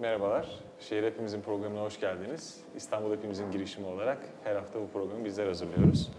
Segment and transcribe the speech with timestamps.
[0.00, 0.46] Merhabalar.
[0.80, 2.56] Şehir Hepimizin programına hoş geldiniz.
[2.76, 6.10] İstanbul Hepimizin girişimi olarak her hafta bu programı bizler hazırlıyoruz.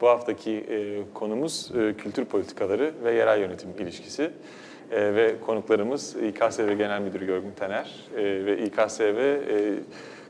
[0.00, 4.30] Bu haftaki e, konumuz e, kültür politikaları ve yerel yönetim ilişkisi.
[4.90, 9.74] E, ve konuklarımız İKSV Genel Müdürü Görgün Tener e, ve İKSV e,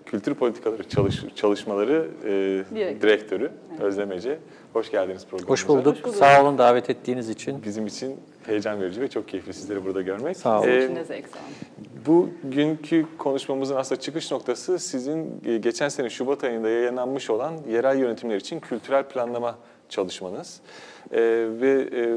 [0.07, 2.29] Kültür Politikaları çalış, Çalışmaları e,
[2.75, 3.01] Direktör.
[3.09, 3.51] Direktörü
[3.81, 4.39] Özlem Ece.
[4.73, 5.53] Hoş geldiniz programımıza.
[5.53, 5.97] Hoş bulduk.
[5.97, 6.15] Hoş bulduk.
[6.17, 7.63] Sağ olun davet ettiğiniz için.
[7.65, 10.37] Bizim için heyecan verici ve çok keyifli sizleri burada görmek.
[10.37, 10.69] Sağ olun.
[10.69, 11.90] E, Bizim için de zevk sağ olun.
[12.07, 18.37] Bugünkü konuşmamızın aslında çıkış noktası sizin e, geçen sene Şubat ayında yayınlanmış olan yerel yönetimler
[18.37, 19.59] için kültürel planlama
[19.91, 20.61] çalışmanız.
[21.13, 22.17] Ee, ve e,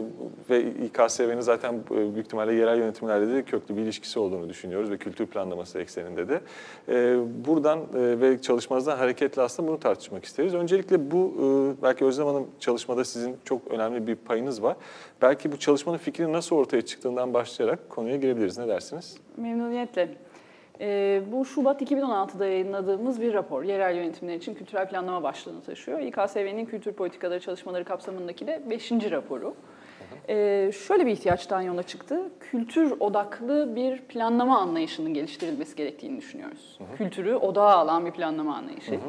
[0.49, 4.97] ve İKSV'nin zaten e, büyük ihtimalle yerel yönetimlerle de köklü bir ilişkisi olduğunu düşünüyoruz ve
[4.97, 6.41] kültür planlaması ekseninde de.
[6.89, 10.53] Ee, buradan e, ve çalışmanızdan hareketle aslında bunu tartışmak isteriz.
[10.53, 14.75] Öncelikle bu e, belki Özlem Hanım çalışmada sizin çok önemli bir payınız var.
[15.21, 18.57] Belki bu çalışmanın fikri nasıl ortaya çıktığından başlayarak konuya girebiliriz.
[18.57, 19.17] Ne dersiniz?
[19.37, 20.09] Memnuniyetle.
[20.81, 23.63] Ee, bu Şubat 2016'da yayınladığımız bir rapor.
[23.63, 25.99] Yerel yönetimler için kültürel planlama başlığını taşıyor.
[25.99, 28.91] İKSV'nin kültür politikaları çalışmaları kapsamındaki de 5.
[28.91, 29.55] raporu.
[30.29, 32.21] Ee, şöyle bir ihtiyaçtan yola çıktı.
[32.39, 36.79] Kültür odaklı bir planlama anlayışının geliştirilmesi gerektiğini düşünüyoruz.
[36.97, 38.99] Kültürü odağa alan bir planlama anlayışı.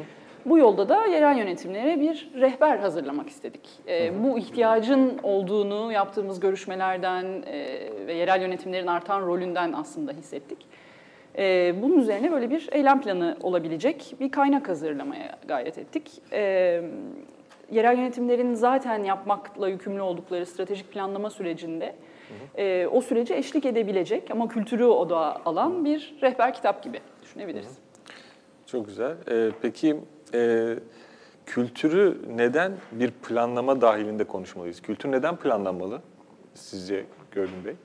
[0.45, 3.69] Bu yolda da yerel yönetimlere bir rehber hazırlamak istedik.
[3.87, 10.57] Ee, bu ihtiyacın olduğunu yaptığımız görüşmelerden e, ve yerel yönetimlerin artan rolünden aslında hissettik.
[11.37, 16.11] Ee, bunun üzerine böyle bir eylem planı olabilecek bir kaynak hazırlamaya gayret ettik.
[16.31, 16.81] Ee,
[17.71, 21.95] yerel yönetimlerin zaten yapmakla yükümlü oldukları stratejik planlama sürecinde
[22.57, 27.77] e, o sürece eşlik edebilecek ama kültürü odağa alan bir rehber kitap gibi düşünebiliriz.
[28.65, 29.15] Çok güzel.
[29.31, 29.97] Ee, peki
[30.33, 30.73] e,
[31.45, 34.81] kültürü neden bir planlama dahilinde konuşmalıyız?
[34.81, 36.01] Kültür neden planlanmalı
[36.53, 37.75] sizce Görgün Bey?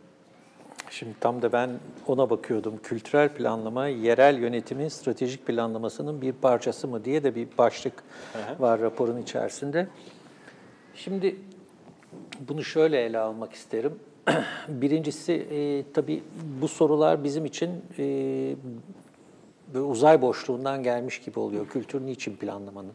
[0.91, 1.71] Şimdi tam da ben
[2.07, 2.79] ona bakıyordum.
[2.83, 8.03] Kültürel planlama, yerel yönetimin stratejik planlamasının bir parçası mı diye de bir başlık
[8.33, 8.63] hı.
[8.63, 9.89] var raporun içerisinde.
[10.95, 11.37] Şimdi
[12.49, 13.99] bunu şöyle ele almak isterim.
[14.69, 16.23] Birincisi e, tabii
[16.61, 18.05] bu sorular bizim için e,
[19.75, 21.69] böyle uzay boşluğundan gelmiş gibi oluyor.
[21.69, 22.93] Kültür niçin planlamanın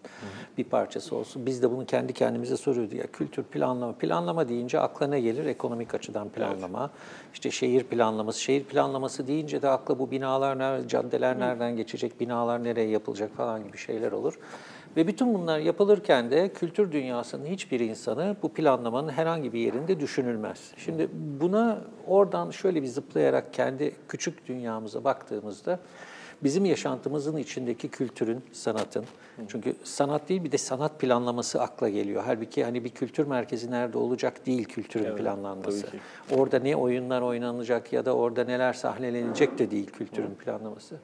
[0.57, 1.45] bir parçası olsun?
[1.45, 2.93] Biz de bunu kendi kendimize soruyoruz.
[2.93, 5.45] Ya kültür planlama, planlama deyince akla ne gelir?
[5.45, 6.91] Ekonomik açıdan planlama,
[7.33, 8.41] işte şehir planlaması.
[8.41, 13.63] Şehir planlaması deyince de akla bu binalar, nerede, caddeler nereden geçecek, binalar nereye yapılacak falan
[13.63, 14.39] gibi şeyler olur.
[14.97, 20.71] Ve bütün bunlar yapılırken de kültür dünyasının hiçbir insanı bu planlamanın herhangi bir yerinde düşünülmez.
[20.77, 21.09] Şimdi
[21.41, 25.79] buna oradan şöyle bir zıplayarak kendi küçük dünyamıza baktığımızda
[26.43, 29.05] bizim yaşantımızın içindeki kültürün, sanatın,
[29.47, 32.23] çünkü sanat değil bir de sanat planlaması akla geliyor.
[32.25, 35.87] Halbuki hani bir kültür merkezi nerede olacak değil kültürün Evet, planlanması.
[36.31, 40.95] Orada ne oyunlar oynanacak ya da orada neler sahnelenecek de değil kültürün planlaması.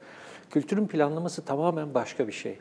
[0.50, 2.58] Kültürün planlaması tamamen başka bir şey.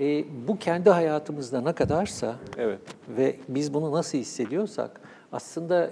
[0.00, 2.78] E, bu kendi hayatımızda ne kadarsa Evet.
[3.08, 5.00] ve biz bunu nasıl hissediyorsak
[5.32, 5.90] aslında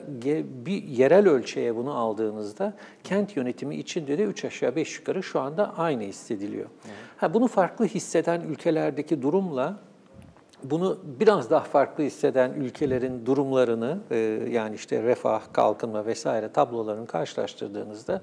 [0.66, 2.74] bir yerel ölçeğe bunu aldığınızda
[3.04, 6.68] kent yönetimi içinde de üç aşağı beş yukarı şu anda aynı hissediliyor.
[7.16, 9.76] Ha, bunu farklı hisseden ülkelerdeki durumla
[10.64, 14.16] bunu biraz daha farklı hisseden ülkelerin durumlarını e,
[14.50, 18.20] yani işte refah, kalkınma vesaire tablolarını karşılaştırdığınızda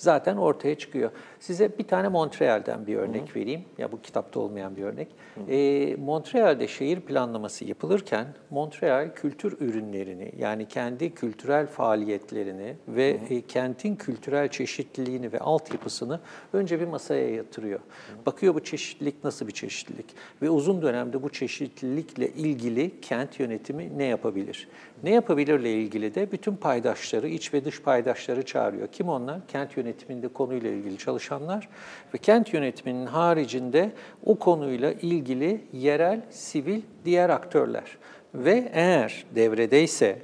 [0.00, 1.10] zaten ortaya çıkıyor.
[1.40, 3.64] Size bir tane Montreal'den bir örnek vereyim.
[3.78, 5.08] Ya bu kitapta olmayan bir örnek.
[5.48, 13.96] E, Montreal'de şehir planlaması yapılırken Montreal kültür ürünlerini yani kendi kültürel faaliyetlerini ve e, kentin
[13.96, 16.20] kültürel çeşitliliğini ve altyapısını
[16.52, 17.80] önce bir masaya yatırıyor.
[18.26, 20.06] Bakıyor bu çeşitlilik nasıl bir çeşitlilik
[20.42, 24.68] ve uzun dönemde bu çeşitlilikle ilgili kent yönetimi ne yapabilir?
[25.02, 28.88] Ne yapabilirle ilgili de bütün paydaşları, iç ve dış paydaşları çağırıyor.
[28.88, 29.46] Kim onlar?
[29.48, 31.68] Kent yönetiminde konuyla ilgili çalışanlar
[32.14, 33.90] ve kent yönetiminin haricinde
[34.24, 37.98] o konuyla ilgili yerel, sivil diğer aktörler.
[38.34, 40.18] Ve eğer devredeyse,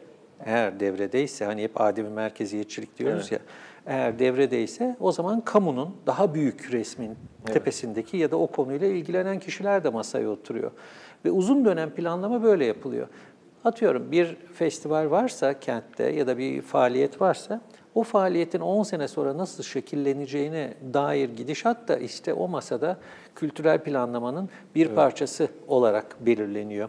[0.45, 3.39] eğer devredeyse hani hep ademi merkeziyetçilik diyoruz ya,
[3.87, 9.85] eğer devredeyse o zaman kamunun daha büyük resmin tepesindeki ya da o konuyla ilgilenen kişiler
[9.85, 10.71] de masaya oturuyor.
[11.25, 13.09] Ve uzun dönem planlama böyle yapılıyor.
[13.65, 17.61] Atıyorum bir festival varsa kentte ya da bir faaliyet varsa
[17.97, 22.97] o faaliyetin 10 sene sonra nasıl şekilleneceğine dair gidişat da işte o masada
[23.35, 26.89] kültürel planlamanın bir parçası olarak belirleniyor.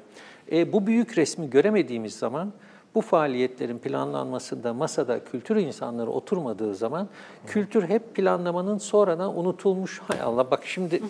[0.51, 2.54] E, bu büyük resmi göremediğimiz zaman
[2.97, 7.07] bu faaliyetlerin planlanmasında masada kültür insanları oturmadığı zaman
[7.47, 10.01] kültür hep planlamanın sonradan unutulmuş.
[10.07, 11.01] Hay Allah bak şimdi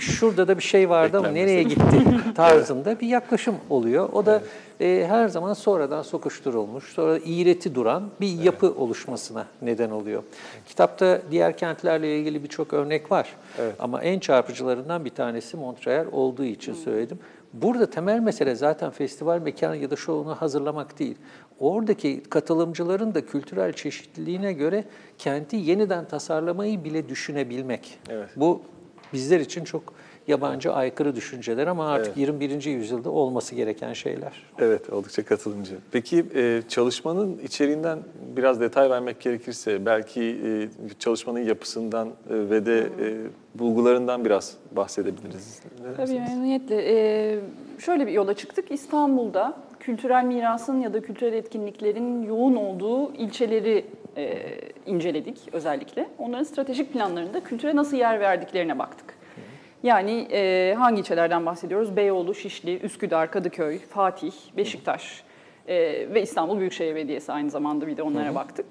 [0.00, 4.08] şurada da bir şey vardı ama nereye gitti tarzında bir yaklaşım oluyor.
[4.12, 4.42] O da
[4.80, 10.22] e, her zaman sonradan sokuşturulmuş, sonra iğreti duran bir yapı oluşmasına neden oluyor.
[10.68, 13.28] Kitapta diğer kentlerle ilgili birçok örnek var.
[13.58, 13.74] Evet.
[13.78, 17.18] Ama en çarpıcılarından bir tanesi Montreal olduğu için söyledim.
[17.62, 21.16] Burada temel mesele zaten festival mekanı ya da şovunu hazırlamak değil.
[21.58, 24.84] Oradaki katılımcıların da kültürel çeşitliliğine göre
[25.18, 27.98] kenti yeniden tasarlamayı bile düşünebilmek.
[28.08, 28.28] Evet.
[28.36, 28.62] Bu
[29.12, 29.94] bizler için çok
[30.28, 32.64] yabancı aykırı düşünceler ama artık 21.
[32.64, 34.42] yüzyılda olması gereken şeyler.
[34.58, 35.74] Evet, oldukça katılımcı.
[35.92, 37.98] Peki e, çalışmanın içeriğinden
[38.36, 40.68] biraz detay vermek gerekirse, belki e,
[40.98, 42.88] çalışmanın yapısından e, ve de
[43.58, 45.62] bulgularından biraz bahsedebiliriz.
[45.84, 46.76] Ne Tabii memnuniyetle.
[46.76, 47.40] Ee,
[47.78, 48.70] şöyle bir yola çıktık.
[48.70, 53.84] İstanbul'da kültürel mirasın ya da kültürel etkinliklerin yoğun olduğu ilçeleri
[54.16, 54.38] e,
[54.86, 56.08] inceledik özellikle.
[56.18, 59.15] Onların stratejik planlarında kültüre nasıl yer verdiklerine baktık.
[59.86, 61.96] Yani e, hangi ilçelerden bahsediyoruz?
[61.96, 65.22] Beyoğlu, Şişli, Üsküdar, Kadıköy, Fatih, Beşiktaş
[65.68, 65.74] e,
[66.14, 68.66] ve İstanbul Büyükşehir Belediyesi aynı zamanda bir de onlara baktık.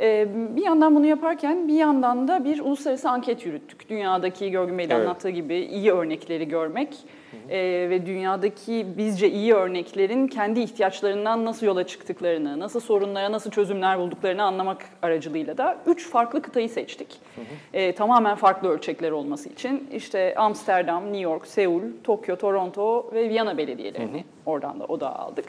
[0.00, 3.88] E, bir yandan bunu yaparken bir yandan da bir uluslararası anket yürüttük.
[3.88, 5.00] Dünyadaki Görgün Bey'in Evet.
[5.00, 6.96] anlattığı gibi iyi örnekleri görmek
[7.50, 13.98] e, ve dünyadaki bizce iyi örneklerin kendi ihtiyaçlarından nasıl yola çıktıklarını, nasıl sorunlara nasıl çözümler
[13.98, 17.20] bulduklarını anlamak aracılığıyla da üç farklı kıtayı seçtik.
[17.72, 23.58] E, tamamen farklı ölçekler olması için işte Amsterdam, New York, Seul, Tokyo, Toronto ve Viyana
[23.58, 25.44] belediyelerini oradan da odağa aldık.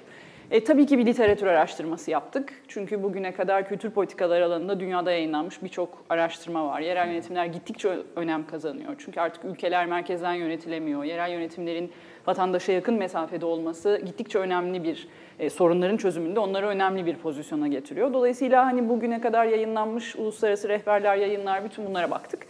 [0.54, 2.54] E, tabii ki bir literatür araştırması yaptık.
[2.68, 6.80] Çünkü bugüne kadar kültür politikaları alanında dünyada yayınlanmış birçok araştırma var.
[6.80, 8.96] Yerel yönetimler gittikçe önem kazanıyor.
[8.98, 11.04] Çünkü artık ülkeler merkezden yönetilemiyor.
[11.04, 11.92] Yerel yönetimlerin
[12.28, 15.08] vatandaşa yakın mesafede olması gittikçe önemli bir
[15.40, 18.14] e, sorunların çözümünde onları önemli bir pozisyona getiriyor.
[18.14, 22.48] Dolayısıyla hani bugüne kadar yayınlanmış uluslararası rehberler, yayınlar bütün bunlara baktık.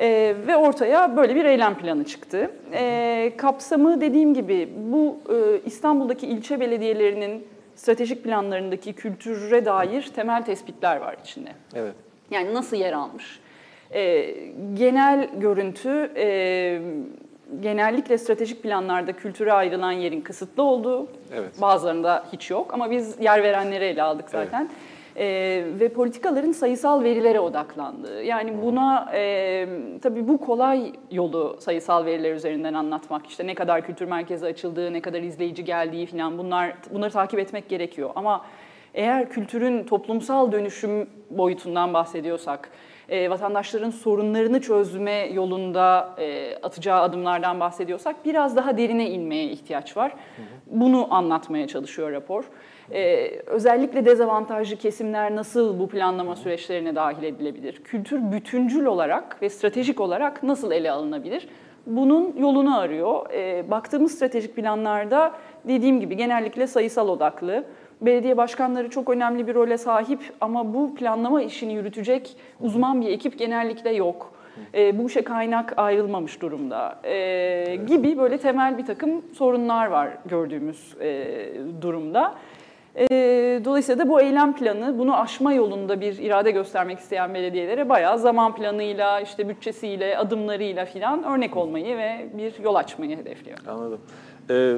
[0.00, 2.50] Ee, ve ortaya böyle bir eylem planı çıktı.
[2.72, 10.96] Ee, kapsamı dediğim gibi bu e, İstanbul'daki ilçe belediyelerinin stratejik planlarındaki kültüre dair temel tespitler
[10.96, 11.50] var içinde.
[11.74, 11.94] Evet.
[12.30, 13.40] Yani nasıl yer almış?
[13.94, 14.34] Ee,
[14.74, 16.80] genel görüntü e,
[17.60, 21.60] genellikle stratejik planlarda kültüre ayrılan yerin kısıtlı olduğu, Evet.
[21.60, 24.68] bazılarında hiç yok ama biz yer verenleri ele aldık zaten.
[25.18, 28.22] Ee, ve politikaların sayısal verilere odaklandığı.
[28.22, 29.68] Yani buna e,
[30.02, 33.26] tabii bu kolay yolu sayısal veriler üzerinden anlatmak.
[33.26, 37.68] İşte ne kadar kültür merkezi açıldığı, ne kadar izleyici geldiği falan bunlar bunları takip etmek
[37.68, 38.10] gerekiyor.
[38.14, 38.44] Ama
[38.94, 42.70] eğer kültürün toplumsal dönüşüm boyutundan bahsediyorsak,
[43.08, 50.12] e, vatandaşların sorunlarını çözme yolunda e, atacağı adımlardan bahsediyorsak biraz daha derine inmeye ihtiyaç var.
[50.66, 52.44] Bunu anlatmaya çalışıyor rapor.
[52.92, 57.84] E, özellikle dezavantajlı kesimler nasıl bu planlama süreçlerine dahil edilebilir?
[57.84, 61.48] Kültür bütüncül olarak ve stratejik olarak nasıl ele alınabilir?
[61.86, 63.30] Bunun yolunu arıyor.
[63.32, 65.32] E, baktığımız stratejik planlarda
[65.64, 67.64] dediğim gibi genellikle sayısal odaklı.
[68.00, 73.38] Belediye başkanları çok önemli bir role sahip ama bu planlama işini yürütecek uzman bir ekip
[73.38, 74.32] genellikle yok.
[74.74, 80.94] E, bu işe kaynak ayrılmamış durumda e, gibi böyle temel bir takım sorunlar var gördüğümüz
[81.00, 81.26] e,
[81.82, 82.34] durumda.
[82.96, 83.06] E,
[83.64, 88.54] dolayısıyla da bu eylem planı bunu aşma yolunda bir irade göstermek isteyen belediyelere bayağı zaman
[88.54, 93.58] planıyla, işte bütçesiyle, adımlarıyla filan örnek olmayı ve bir yol açmayı hedefliyor.
[93.68, 94.00] Anladım.
[94.50, 94.76] Ee,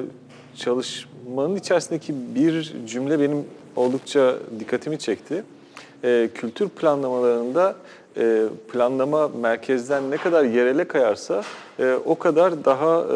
[0.55, 3.45] çalışmanın içerisindeki bir cümle benim
[3.75, 5.43] oldukça dikkatimi çekti.
[6.03, 7.75] Ee, kültür planlamalarında
[8.17, 11.43] e, planlama merkezden ne kadar yerele kayarsa
[11.79, 13.09] e, o kadar daha e,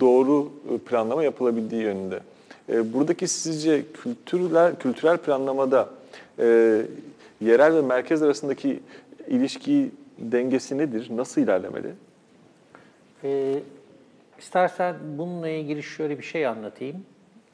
[0.00, 2.20] doğru e, planlama yapılabildiği yönünde.
[2.68, 5.88] E, buradaki sizce kültürler, kültürel planlamada
[6.38, 6.46] e,
[7.40, 8.80] yerel ve merkez arasındaki
[9.28, 11.08] ilişki dengesi nedir?
[11.10, 11.88] Nasıl ilerlemeli?
[13.24, 13.54] Ee,
[14.40, 17.04] istersen bununla ilgili şöyle bir şey anlatayım.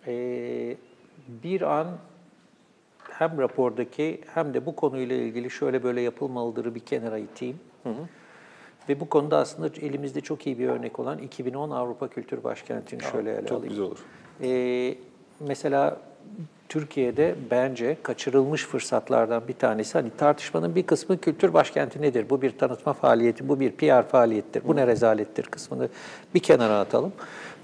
[0.06, 0.76] Ee,
[1.28, 1.86] bir an
[3.10, 7.60] hem rapordaki hem de bu konuyla ilgili şöyle böyle yapılmalıdır bir kenara iteyim.
[8.88, 13.32] Ve bu konuda aslında elimizde çok iyi bir örnek olan 2010 Avrupa Kültür Başkenti'ni şöyle
[13.32, 13.68] ele Çok alayım.
[13.68, 13.98] güzel olur.
[14.42, 14.94] Ee,
[15.40, 16.00] mesela
[16.68, 22.30] Türkiye'de bence kaçırılmış fırsatlardan bir tanesi hani tartışmanın bir kısmı kültür başkenti nedir?
[22.30, 25.88] Bu bir tanıtma faaliyeti, bu bir PR faaliyettir, bu ne rezalettir kısmını
[26.34, 27.12] bir kenara atalım.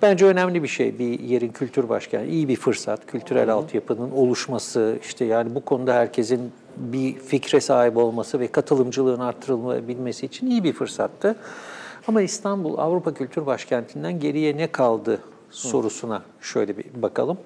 [0.03, 5.25] Bence önemli bir şey bir yerin kültür başkenti, iyi bir fırsat, kültürel altyapının oluşması, işte
[5.25, 11.37] yani bu konuda herkesin bir fikre sahip olması ve katılımcılığın artırılabilmesi için iyi bir fırsattı.
[12.09, 15.19] Ama İstanbul Avrupa Kültür Başkenti'nden geriye ne kaldı
[15.51, 17.39] sorusuna şöyle bir bakalım.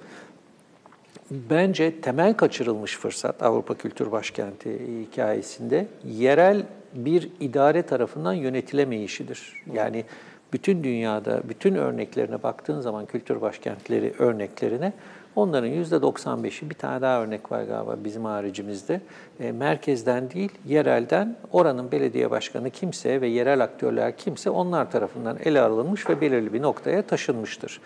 [1.30, 6.62] Bence temel kaçırılmış fırsat Avrupa Kültür Başkenti hikayesinde yerel
[6.94, 9.52] bir idare tarafından yönetilemeyişidir.
[9.72, 10.04] Yani
[10.52, 14.92] bütün dünyada bütün örneklerine baktığın zaman kültür başkentleri örneklerine
[15.36, 19.00] onların %95'i bir tane daha örnek var galiba bizim haricimizde.
[19.40, 25.60] E, merkezden değil, yerelden oranın belediye başkanı kimse ve yerel aktörler kimse onlar tarafından ele
[25.60, 27.80] alınmış ve belirli bir noktaya taşınmıştır.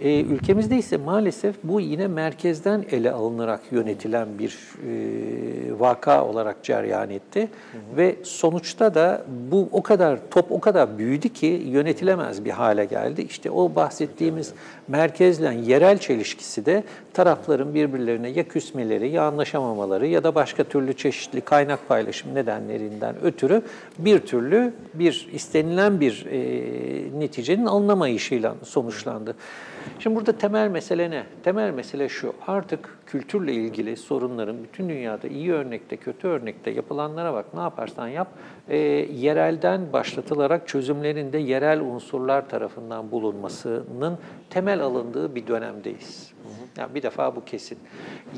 [0.00, 7.10] E, ülkemizde ise maalesef bu yine merkezden ele alınarak yönetilen bir e, vaka olarak cereyan
[7.10, 7.40] etti.
[7.40, 7.96] Hı hı.
[7.96, 13.22] Ve sonuçta da bu o kadar top o kadar büyüdü ki yönetilemez bir hale geldi.
[13.22, 14.52] İşte o bahsettiğimiz
[14.88, 21.40] merkezle yerel çelişkisi de tarafların birbirlerine ya küsmeleri ya anlaşamamaları ya da başka türlü çeşitli
[21.40, 23.62] kaynak paylaşım nedenlerinden ötürü
[23.98, 26.40] bir türlü bir istenilen bir e,
[27.20, 29.34] neticenin alınamayışıyla sonuçlandı.
[29.98, 31.26] Şimdi burada temel mesele ne?
[31.42, 37.54] Temel mesele şu, artık kültürle ilgili sorunların bütün dünyada iyi örnekte, kötü örnekte yapılanlara bak,
[37.54, 38.28] ne yaparsan yap,
[38.68, 44.18] e, yerelden başlatılarak çözümlerinde yerel unsurlar tarafından bulunmasının
[44.50, 46.32] temel alındığı bir dönemdeyiz.
[46.78, 47.78] Yani bir defa bu kesin.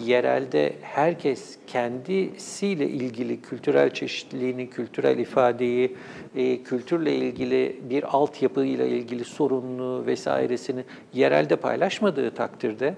[0.05, 5.97] Yerelde herkes kendisiyle ilgili kültürel çeşitliliğini, kültürel ifadeyi,
[6.37, 10.85] e, kültürle ilgili bir altyapıyla ilgili sorununu vesairesini
[11.15, 12.95] yerelde paylaşmadığı takdirde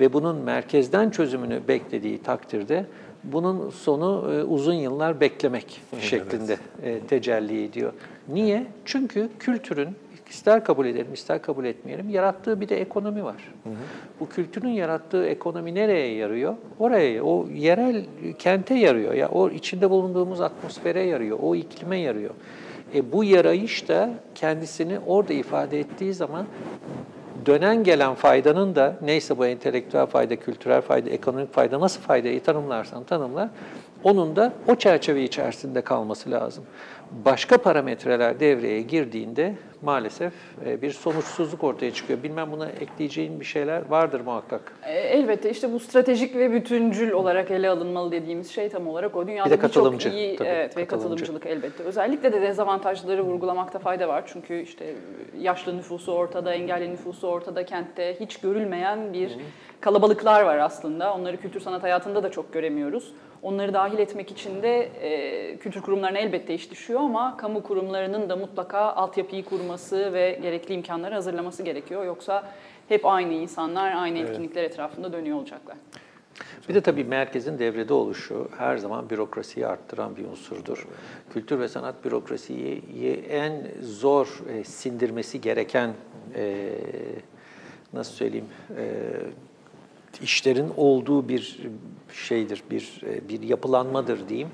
[0.00, 2.86] ve bunun merkezden çözümünü beklediği takdirde
[3.24, 6.04] bunun sonu e, uzun yıllar beklemek evet.
[6.04, 7.92] şeklinde e, tecelli ediyor.
[8.28, 8.66] Niye?
[8.84, 9.88] Çünkü kültürün
[10.30, 13.52] ister kabul edelim, ister kabul etmeyelim, yarattığı bir de ekonomi var.
[13.64, 13.74] Hı hı.
[14.20, 16.54] Bu kültürün yarattığı ekonomi nereye yarıyor?
[16.78, 18.04] Oraya, o yerel
[18.38, 19.14] kente yarıyor.
[19.14, 22.30] Ya o içinde bulunduğumuz atmosfere yarıyor, o iklime yarıyor.
[22.94, 26.46] E, bu yarayış da kendisini orada ifade ettiği zaman
[27.46, 33.04] dönen gelen faydanın da neyse bu entelektüel fayda, kültürel fayda, ekonomik fayda nasıl faydayı tanımlarsan
[33.04, 33.50] tanımla
[34.04, 36.64] onun da o çerçeve içerisinde kalması lazım.
[37.24, 40.32] Başka parametreler devreye girdiğinde maalesef
[40.66, 42.22] e, bir sonuçsuzluk ortaya çıkıyor.
[42.22, 44.72] Bilmem buna ekleyeceğin bir şeyler vardır muhakkak.
[44.86, 49.26] E, elbette işte bu stratejik ve bütüncül olarak ele alınmalı dediğimiz şey tam olarak o.
[49.26, 50.08] Dünyada bir de katılımcı.
[50.10, 51.82] Çok iyi tabii, evet, ve katılımcılık elbette.
[51.82, 54.24] Özellikle de dezavantajları vurgulamakta fayda var.
[54.26, 54.94] Çünkü işte
[55.38, 59.36] yaşlı nüfusu ortada, engelli nüfusu ortada, kentte hiç görülmeyen bir
[59.80, 61.14] kalabalıklar var aslında.
[61.14, 63.12] Onları kültür sanat hayatında da çok göremiyoruz.
[63.42, 68.36] Onları dahil etmek için de e, kültür kurumlarına elbette iş düşüyor ama kamu kurumlarının da
[68.36, 72.04] mutlaka altyapıyı kurması ve gerekli imkanları hazırlaması gerekiyor.
[72.04, 72.44] Yoksa
[72.88, 74.30] hep aynı insanlar aynı evet.
[74.30, 75.76] etkinlikler etrafında dönüyor olacaklar.
[76.68, 80.86] Bir de tabii merkezin devrede oluşu her zaman bürokrasiyi arttıran bir unsurdur.
[81.32, 82.82] Kültür ve sanat bürokrasiyi
[83.30, 85.94] en zor e, sindirmesi gereken
[86.34, 86.72] e,
[87.92, 88.84] nasıl söyleyeyim e,
[90.22, 91.60] işlerin olduğu bir
[92.14, 94.48] şeydir, bir e, bir yapılanmadır diyeyim.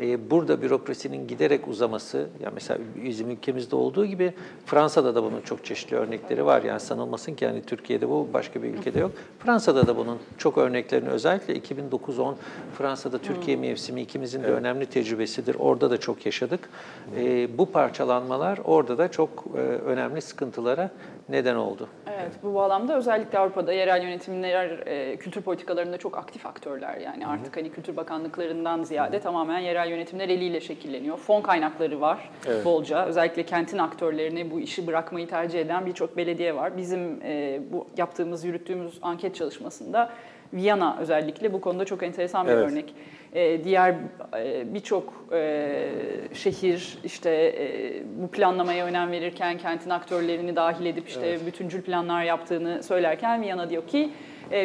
[0.00, 4.32] E, burada bürokrasinin giderek uzaması, yani mesela bizim ülkemizde olduğu gibi
[4.66, 6.62] Fransa'da da bunun çok çeşitli örnekleri var.
[6.62, 9.12] Yani sanılmasın ki yani Türkiye'de bu başka bir ülkede yok.
[9.38, 12.34] Fransa'da da bunun çok örneklerini özellikle 2009-10
[12.78, 13.62] Fransa'da Türkiye hmm.
[13.62, 14.58] mevsimi ikimizin de evet.
[14.58, 15.56] önemli tecrübesidir.
[15.58, 16.68] Orada da çok yaşadık.
[17.16, 19.46] E, bu parçalanmalar orada da çok
[19.86, 20.90] önemli sıkıntılara
[21.30, 21.88] neden oldu.
[22.06, 24.84] Evet, bu bağlamda özellikle Avrupa'da yerel yönetimler
[25.16, 29.22] kültür politikalarında çok aktif aktörler yani artık hani Kültür Bakanlıklarından ziyade Hı-hı.
[29.22, 31.16] tamamen yerel yönetimler eliyle şekilleniyor.
[31.16, 32.64] Fon kaynakları var evet.
[32.64, 33.06] bolca.
[33.06, 36.76] Özellikle kentin aktörlerine bu işi bırakmayı tercih eden birçok belediye var.
[36.76, 40.10] Bizim e, bu yaptığımız, yürüttüğümüz anket çalışmasında
[40.52, 42.70] Viyana özellikle bu konuda çok enteresan bir evet.
[42.70, 42.94] örnek.
[43.34, 43.94] Ee, diğer
[44.36, 45.78] e, birçok e,
[46.34, 51.46] şehir işte e, bu planlamaya önem verirken kentin aktörlerini dahil edip işte evet.
[51.46, 54.10] bütüncül planlar yaptığını söylerken Viyana diyor ki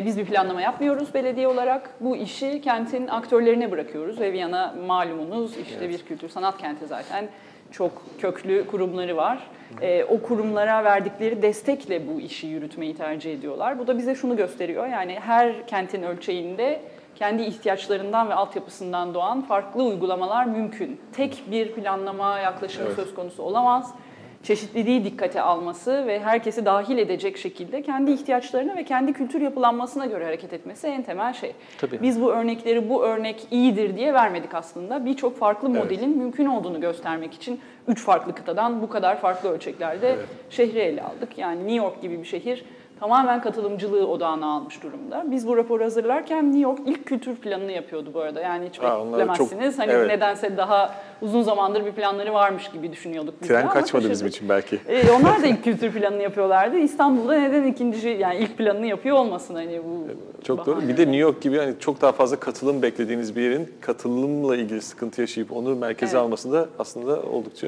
[0.06, 1.90] biz bir planlama yapmıyoruz belediye olarak.
[2.00, 4.20] Bu işi kentin aktörlerine bırakıyoruz.
[4.20, 5.90] Ve Viyana malumunuz işte evet.
[5.90, 7.28] bir kültür sanat kenti zaten.
[7.72, 9.48] Çok köklü kurumları var.
[9.82, 13.80] Ee, o kurumlara verdikleri destekle bu işi yürütmeyi tercih ediyorlar.
[13.80, 14.88] Bu da bize şunu gösteriyor.
[14.88, 16.82] Yani her kentin ölçeğinde
[17.16, 21.02] kendi ihtiyaçlarından ve altyapısından doğan farklı uygulamalar mümkün.
[21.14, 22.96] Tek bir planlama yaklaşımı evet.
[22.96, 23.94] söz konusu olamaz
[24.46, 30.26] çeşitliliği dikkate alması ve herkesi dahil edecek şekilde kendi ihtiyaçlarına ve kendi kültür yapılanmasına göre
[30.26, 31.52] hareket etmesi en temel şey.
[31.78, 32.02] Tabii.
[32.02, 35.06] Biz bu örnekleri bu örnek iyidir diye vermedik aslında.
[35.06, 36.18] Birçok farklı modelin evet.
[36.18, 40.26] mümkün olduğunu göstermek için üç farklı kıtadan bu kadar farklı ölçeklerde evet.
[40.50, 41.38] şehri ele aldık.
[41.38, 42.66] Yani New York gibi bir şehir
[43.00, 45.26] tamamen katılımcılığı odağına almış durumda.
[45.32, 48.42] Biz bu raporu hazırlarken New York ilk kültür planını yapıyordu bu arada.
[48.42, 49.76] Yani hiç ha, beklemezsiniz.
[49.76, 50.08] Çok, hani evet.
[50.08, 54.50] nedense daha uzun zamandır bir planları varmış gibi düşünüyorduk biz Tren de kaçmadı bizim için
[54.50, 54.80] belki.
[54.88, 56.78] Ee, onlar da ilk kültür planını yapıyorlardı.
[56.78, 60.08] İstanbul'da neden ikinci yani ilk planını yapıyor olmasın hani bu.
[60.44, 60.76] Çok bahane.
[60.76, 60.88] doğru.
[60.88, 64.82] Bir de New York gibi hani çok daha fazla katılım beklediğiniz bir yerin katılımla ilgili
[64.82, 66.26] sıkıntı yaşayıp onu merkeze evet.
[66.26, 67.68] alması da aslında oldukça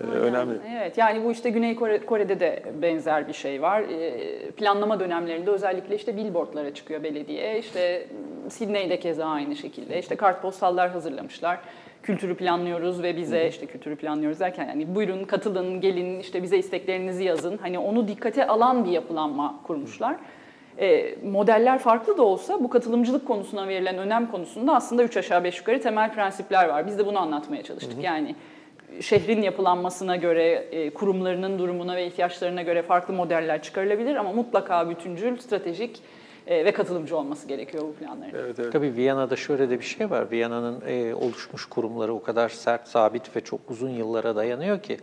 [0.00, 0.58] e, önemli.
[0.80, 3.80] Evet yani bu işte Güney Kore, Kore'de de benzer bir şey var.
[3.80, 7.58] Ee, planlama dönemlerinde özellikle işte billboardlara çıkıyor belediye.
[7.58, 8.06] İşte
[8.48, 9.98] Sydney'de keza aynı şekilde.
[9.98, 11.58] İşte kartpostallar hazırlamışlar.
[12.02, 17.24] Kültürü planlıyoruz ve bize işte kültürü planlıyoruz derken yani buyurun katılın, gelin işte bize isteklerinizi
[17.24, 17.58] yazın.
[17.58, 20.16] Hani onu dikkate alan bir yapılanma kurmuşlar.
[20.78, 25.58] E, modeller farklı da olsa bu katılımcılık konusuna verilen önem konusunda aslında üç aşağı beş
[25.58, 26.86] yukarı temel prensipler var.
[26.86, 28.04] Biz de bunu anlatmaya çalıştık.
[28.04, 28.34] Yani
[29.00, 35.38] şehrin yapılanmasına göre, e, kurumlarının durumuna ve ihtiyaçlarına göre farklı modeller çıkarılabilir ama mutlaka bütüncül,
[35.38, 36.02] stratejik
[36.50, 38.34] ve katılımcı olması gerekiyor bu planların.
[38.34, 38.72] Evet, evet.
[38.72, 40.30] Tabii Viyana'da şöyle de bir şey var.
[40.30, 44.98] Viyana'nın e, oluşmuş kurumları o kadar sert, sabit ve çok uzun yıllara dayanıyor ki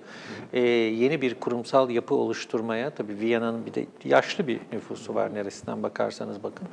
[0.54, 5.84] e, yeni bir kurumsal yapı oluşturmaya, tabii Viyana'nın bir de yaşlı bir nüfusu var neresinden
[5.84, 6.68] bakarsanız bakın.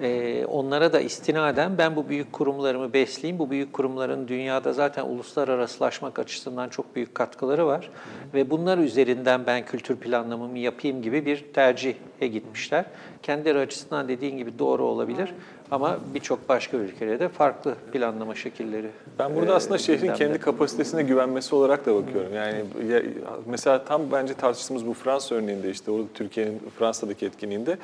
[0.00, 3.38] E, onlara da istinaden ben bu büyük kurumlarımı besleyeyim.
[3.38, 7.90] Bu büyük kurumların dünyada zaten uluslararasılaşmak açısından çok büyük katkıları var.
[8.34, 12.84] Ve bunlar üzerinden ben kültür planlamamı yapayım gibi bir tercihe gitmişler.
[13.22, 15.34] Kendileri açısından dediğin gibi doğru olabilir
[15.70, 18.86] ama birçok başka ülkede de farklı planlama şekilleri.
[19.18, 20.18] Ben burada e, aslında şehrin gündemde.
[20.18, 22.34] kendi kapasitesine güvenmesi olarak da bakıyorum.
[22.34, 23.02] Yani ya-
[23.46, 27.78] mesela tam bence tartıştığımız bu Fransa örneğinde işte orada Türkiye'nin Fransa'daki etkinliğinde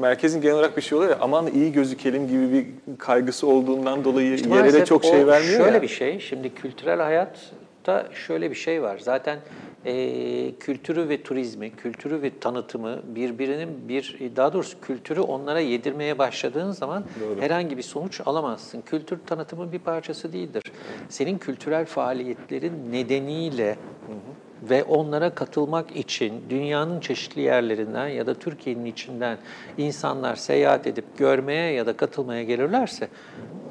[0.00, 2.66] merkezin genel olarak bir şey oluyor ya aman iyi gözükelim gibi bir
[2.98, 5.82] kaygısı olduğundan dolayı İşte maalesef çok şey vermiyor Şöyle ya.
[5.82, 7.06] bir şey, şimdi kültürel
[7.88, 8.98] hayatta şöyle bir şey var.
[8.98, 9.38] Zaten
[9.84, 16.70] e, kültürü ve turizmi, kültürü ve tanıtımı birbirinin bir, daha doğrusu kültürü onlara yedirmeye başladığın
[16.70, 17.40] zaman Doğru.
[17.40, 18.80] herhangi bir sonuç alamazsın.
[18.80, 20.62] Kültür tanıtımın bir parçası değildir.
[21.08, 23.76] Senin kültürel faaliyetlerin nedeniyle
[24.62, 29.38] ve onlara katılmak için dünyanın çeşitli yerlerinden ya da Türkiye'nin içinden
[29.78, 33.08] insanlar seyahat edip görmeye ya da katılmaya gelirlerse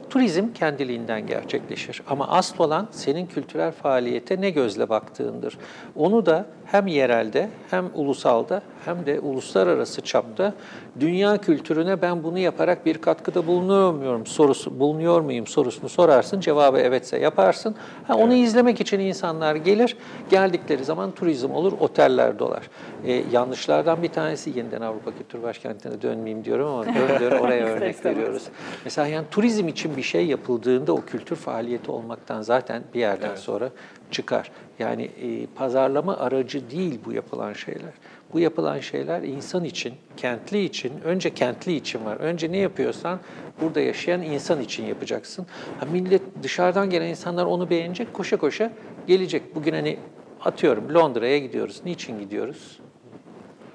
[0.10, 2.02] turizm kendiliğinden gerçekleşir.
[2.08, 5.58] Ama asıl olan senin kültürel faaliyete ne gözle baktığındır.
[5.96, 10.54] Onu da hem yerelde hem ulusalda hem de uluslararası çapta
[11.00, 16.40] dünya kültürüne ben bunu yaparak bir katkıda bulunuyor muyum sorusu bulunuyor muyum sorusunu sorarsın.
[16.40, 17.76] Cevabı evetse yaparsın.
[18.08, 19.98] Ha, onu izlemek için insanlar gelir.
[20.30, 22.70] Geldikleri zaman turizm olur, oteller dolar.
[23.06, 28.06] Ee, yanlışlardan bir tanesi yeniden Avrupa Kültür Başkenti'ne dönmeyeyim diyorum ama dön dön oraya örnek
[28.06, 28.44] veriyoruz.
[28.84, 33.70] Mesela yani turizm için bir şey yapıldığında o kültür faaliyeti olmaktan zaten bir yerden sonra
[34.12, 34.52] çıkar.
[34.80, 37.92] Yani e, pazarlama aracı değil bu yapılan şeyler.
[38.34, 42.18] Bu yapılan şeyler insan için, kentli için, önce kentli için var.
[42.18, 43.20] Önce ne yapıyorsan
[43.62, 45.46] burada yaşayan insan için yapacaksın.
[45.80, 48.72] Ha, millet dışarıdan gelen insanlar onu beğenecek, koşa koşa
[49.08, 49.56] gelecek.
[49.56, 49.98] Bugün hani
[50.42, 51.82] atıyorum Londra'ya gidiyoruz.
[51.86, 52.80] Niçin gidiyoruz?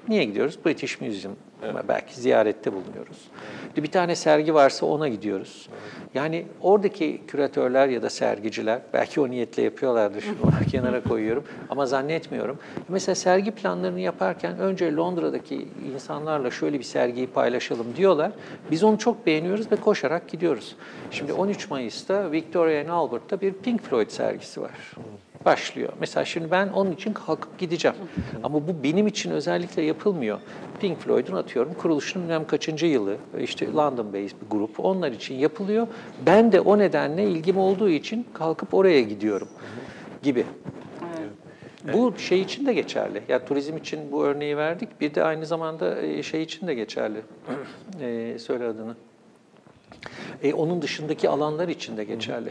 [0.07, 0.59] Niye gidiyoruz?
[0.65, 1.35] British Museum.
[1.87, 3.17] Belki ziyarette bulunuyoruz.
[3.77, 5.69] Bir tane sergi varsa ona gidiyoruz.
[6.13, 11.85] Yani oradaki küratörler ya da sergiciler, belki o niyetle yapıyorlardır, şunu ona kenara koyuyorum ama
[11.85, 12.59] zannetmiyorum.
[12.89, 18.31] Mesela sergi planlarını yaparken önce Londra'daki insanlarla şöyle bir sergiyi paylaşalım diyorlar.
[18.71, 20.75] Biz onu çok beğeniyoruz ve koşarak gidiyoruz.
[21.11, 24.71] Şimdi 13 Mayıs'ta Victoria and Albert'ta bir Pink Floyd sergisi var
[25.45, 25.89] başlıyor.
[25.99, 27.97] Mesela şimdi ben onun için kalkıp gideceğim.
[28.43, 30.39] Ama bu benim için özellikle yapılmıyor.
[30.79, 34.79] Pink Floyd'un atıyorum kuruluşunun bilmem kaçıncı yılı, işte London based bir grup.
[34.79, 35.87] Onlar için yapılıyor.
[36.25, 39.47] Ben de o nedenle ilgim olduğu için kalkıp oraya gidiyorum
[40.23, 40.45] gibi.
[41.93, 43.21] Bu şey için de geçerli.
[43.29, 45.01] Ya turizm için bu örneği verdik.
[45.01, 47.21] Bir de aynı zamanda e, şey için de geçerli.
[48.01, 48.95] e, söyle adını.
[50.43, 52.49] E, onun dışındaki alanlar için de geçerli.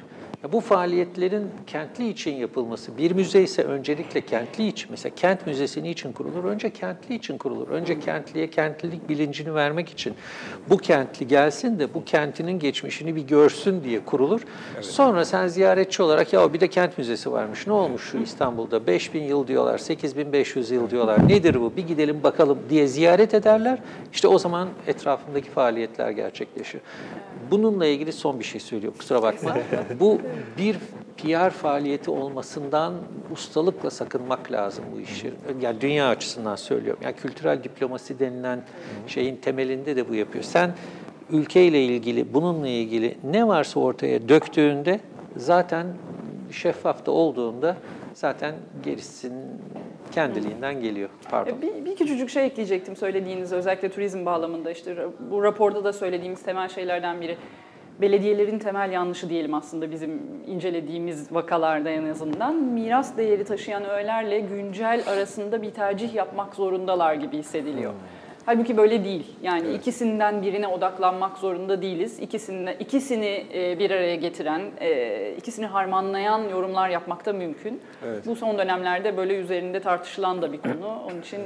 [0.53, 6.13] Bu faaliyetlerin kentli için yapılması, bir müze ise öncelikle kentli için, mesela kent müzesi niçin
[6.13, 6.45] kurulur?
[6.45, 7.69] Önce kentli için kurulur.
[7.69, 10.15] Önce kentliye kentlilik bilincini vermek için.
[10.71, 14.41] Bu kentli gelsin de bu kentinin geçmişini bir görsün diye kurulur.
[14.81, 17.67] Sonra sen ziyaretçi olarak ya bir de kent müzesi varmış.
[17.67, 18.87] Ne olmuş şu İstanbul'da?
[18.87, 21.29] 5000 yıl diyorlar, 8500 yıl diyorlar.
[21.29, 21.77] Nedir bu?
[21.77, 23.79] Bir gidelim bakalım diye ziyaret ederler.
[24.13, 26.81] İşte o zaman etrafındaki faaliyetler gerçekleşir.
[27.51, 28.99] Bununla ilgili son bir şey söylüyorum.
[28.99, 29.57] Kusura bakma.
[30.01, 30.19] Bu
[30.59, 30.77] bir
[31.17, 32.95] PR faaliyeti olmasından
[33.33, 35.33] ustalıkla sakınmak lazım bu işi.
[35.61, 37.01] Yani dünya açısından söylüyorum.
[37.05, 38.63] Yani kültürel diplomasi denilen
[39.07, 40.45] şeyin temelinde de bu yapıyor.
[40.45, 40.75] Sen
[41.31, 45.01] ülkeyle ilgili, bununla ilgili ne varsa ortaya döktüğünde
[45.37, 45.87] zaten
[46.51, 47.77] şeffaf da olduğunda
[48.15, 49.47] zaten gerisinin
[50.13, 51.09] kendiliğinden geliyor.
[51.31, 51.53] Pardon.
[51.59, 54.97] E, Bir, bir küçücük şey ekleyecektim söylediğiniz özellikle turizm bağlamında işte
[55.31, 57.37] bu raporda da söylediğimiz temel şeylerden biri.
[58.01, 62.55] Belediyelerin temel yanlışı diyelim aslında bizim incelediğimiz vakalarda en azından.
[62.55, 67.93] Miras değeri taşıyan öğelerle güncel arasında bir tercih yapmak zorundalar gibi hissediliyor.
[68.47, 69.27] Halbuki böyle değil.
[69.43, 69.81] Yani Evet.
[69.81, 72.21] ikisinden birine odaklanmak zorunda değiliz.
[72.21, 77.81] İkisini, ikisini e, bir araya getiren, e, ikisini harmanlayan yorumlar yapmak da mümkün.
[78.07, 78.27] Evet.
[78.27, 81.03] Bu son dönemlerde böyle üzerinde tartışılan da bir konu.
[81.11, 81.41] Onun için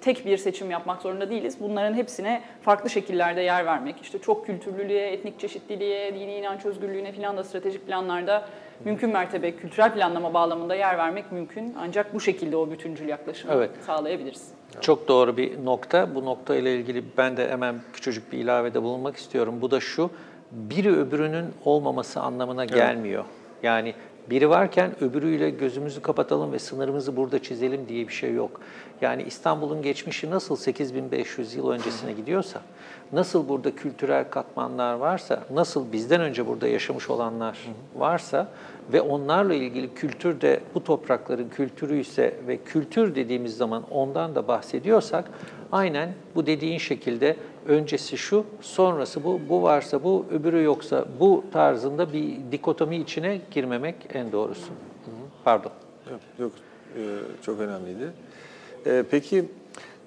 [0.00, 1.56] tek bir seçim yapmak zorunda değiliz.
[1.60, 4.00] Bunların hepsine farklı şekillerde yer vermek.
[4.02, 8.48] İşte çok kültürlülüğe, etnik çeşitliliğe, dini inanç özgürlüğüne filan da stratejik planlarda
[8.84, 11.74] mümkün mertebe kültürel planlama bağlamında yer vermek mümkün.
[11.78, 13.70] Ancak bu şekilde o bütüncül yaklaşımı Evet.
[13.86, 14.48] sağlayabiliriz.
[14.80, 16.14] Çok doğru bir nokta.
[16.14, 19.54] Bu nokta ile ilgili ben de hemen küçücük bir ilavede bulunmak istiyorum.
[19.60, 20.10] Bu da şu,
[20.52, 23.24] biri öbürünün olmaması anlamına gelmiyor.
[23.62, 23.94] Yani
[24.30, 28.60] biri varken öbürüyle gözümüzü kapatalım ve sınırımızı burada çizelim diye bir şey yok.
[29.00, 32.60] Yani İstanbul'un geçmişi nasıl 8500 yıl öncesine gidiyorsa,
[33.12, 37.58] nasıl burada kültürel katmanlar varsa, nasıl bizden önce burada yaşamış olanlar
[37.96, 38.48] varsa
[38.92, 44.48] ve onlarla ilgili kültür de bu toprakların kültürü ise ve kültür dediğimiz zaman ondan da
[44.48, 45.24] bahsediyorsak
[45.72, 52.12] aynen bu dediğin şekilde öncesi şu, sonrası bu, bu varsa bu, öbürü yoksa bu tarzında
[52.12, 54.72] bir dikotomi içine girmemek en doğrusu.
[55.44, 55.72] Pardon.
[56.10, 56.52] Yok, yok
[56.96, 57.02] e,
[57.42, 58.12] çok önemliydi.
[58.86, 59.44] E, peki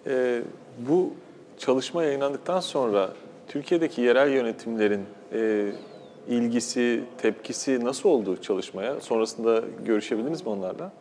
[0.08, 0.42] e,
[0.80, 1.14] bu
[1.58, 3.10] çalışma yayınlandıktan sonra
[3.48, 5.72] Türkiye'deki yerel yönetimlerin e,
[6.28, 9.00] ilgisi, tepkisi nasıl oldu çalışmaya?
[9.00, 10.92] Sonrasında görüşebildiniz mi onlarla?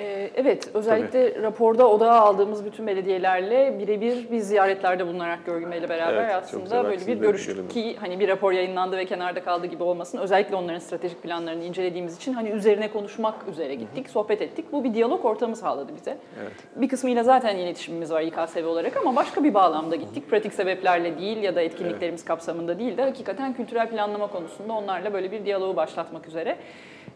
[0.00, 6.24] Ee, Evet, özellikle raporda odağa aldığımız bütün belediyelerle birebir biz ziyaretlerde bulunarak Görgün Bey'le beraber
[6.24, 10.18] Evet, aslında böyle bir görüştük ki hani bir rapor yayınlandı ve kenarda kaldı gibi olmasın.
[10.18, 14.72] Özellikle onların stratejik planlarını incelediğimiz için hani üzerine konuşmak üzere gittik, sohbet ettik.
[14.72, 16.16] Bu bir diyalog ortamı sağladı bize.
[16.42, 16.52] Evet.
[16.76, 20.30] Bir kısmıyla zaten iletişimimiz var İKSV olarak ama başka bir bağlamda gittik.
[20.30, 25.32] Pratik sebeplerle değil ya da etkinliklerimiz kapsamında değil de hakikaten kültürel planlama konusunda onlarla böyle
[25.32, 26.56] bir diyaloğu başlatmak üzere.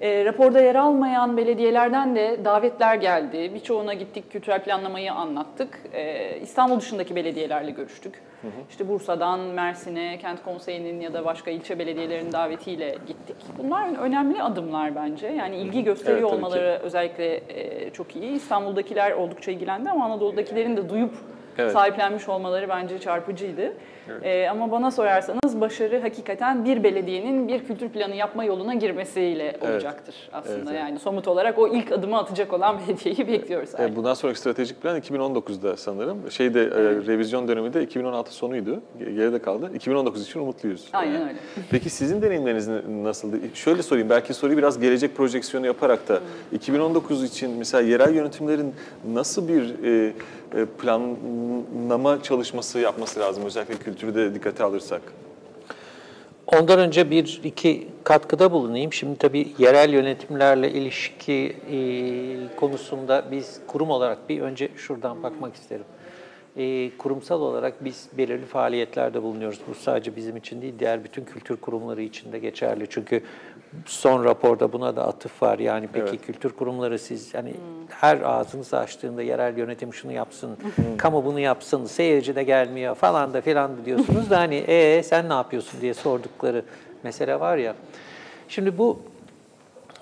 [0.00, 3.50] E, raporda yer almayan belediyelerden de davetler geldi.
[3.54, 5.78] Birçoğuna gittik, kültürel planlamayı anlattık.
[5.92, 8.14] E, İstanbul dışındaki belediyelerle görüştük.
[8.70, 13.37] İşte Bursa'dan Mersin'e, kent konseyinin ya da başka ilçe belediyelerinin davetiyle gittik.
[13.59, 15.26] Bunlar önemli adımlar bence.
[15.26, 16.46] Yani ilgi gösteriyor Evet, tabii ki.
[16.46, 18.33] olmaları özellikle e, çok iyi.
[18.33, 21.14] İstanbul'dakiler oldukça ilgilendi ama Anadolu'dakilerin de duyup
[21.59, 21.72] Evet.
[21.72, 23.72] sahiplenmiş olmaları bence çarpıcıydı.
[24.22, 30.14] E, ama bana sorarsanız başarı hakikaten bir belediyenin bir kültür planı yapma yoluna girmesiyle olacaktır
[30.32, 30.56] aslında.
[30.56, 30.80] Evet, evet.
[30.80, 33.70] Yani somut olarak o ilk adımı atacak olan belediyeyi bekliyoruz.
[33.80, 36.30] E, bundan sonraki stratejik plan 2019'da sanırım.
[36.30, 36.66] Şeyde e,
[37.06, 38.82] revizyon dönemi de 2016 sonuydu.
[39.00, 39.70] Ge- Geride kaldı.
[39.74, 40.88] 2019 için umutluyuz.
[40.92, 41.24] Aynen Yani.
[41.28, 41.38] öyle.
[41.70, 43.36] Peki sizin deneyimleriniz nasıldı?
[43.54, 46.20] Şöyle sorayım, belki soruyu biraz gelecek projeksiyonu yaparak da
[46.52, 48.74] 2019 için mesela yerel yönetimlerin
[49.12, 50.12] nasıl bir e,
[50.54, 53.44] e, planlama çalışması yapması lazım?
[53.46, 55.02] Özellikle kültürü de dikkate alırsak.
[56.46, 58.92] Ondan önce bir iki katkıda bulunayım.
[58.92, 61.76] Şimdi tabii yerel yönetimlerle ilişki e,
[62.57, 65.85] konusunda biz kurum olarak bir önce şuradan bakmak isterim.
[66.57, 69.61] E, kurumsal olarak biz belirli faaliyetlerde bulunuyoruz.
[69.68, 72.87] Bu sadece bizim için değil, diğer bütün kültür kurumları için de geçerli.
[72.90, 73.22] Çünkü
[73.87, 75.58] son raporda buna da atıf var.
[75.58, 76.26] Yani peki Evet.
[76.26, 77.54] kültür kurumları siz hani
[77.88, 80.56] her ağzınızı açtığında yerel yönetim şunu yapsın,
[80.98, 85.32] kamu bunu yapsın, seyirci de gelmiyor falan da filan diyorsunuz da hani e sen ne
[85.34, 86.62] yapıyorsun diye sordukları
[87.02, 87.74] mesele var ya.
[88.48, 88.98] Şimdi bu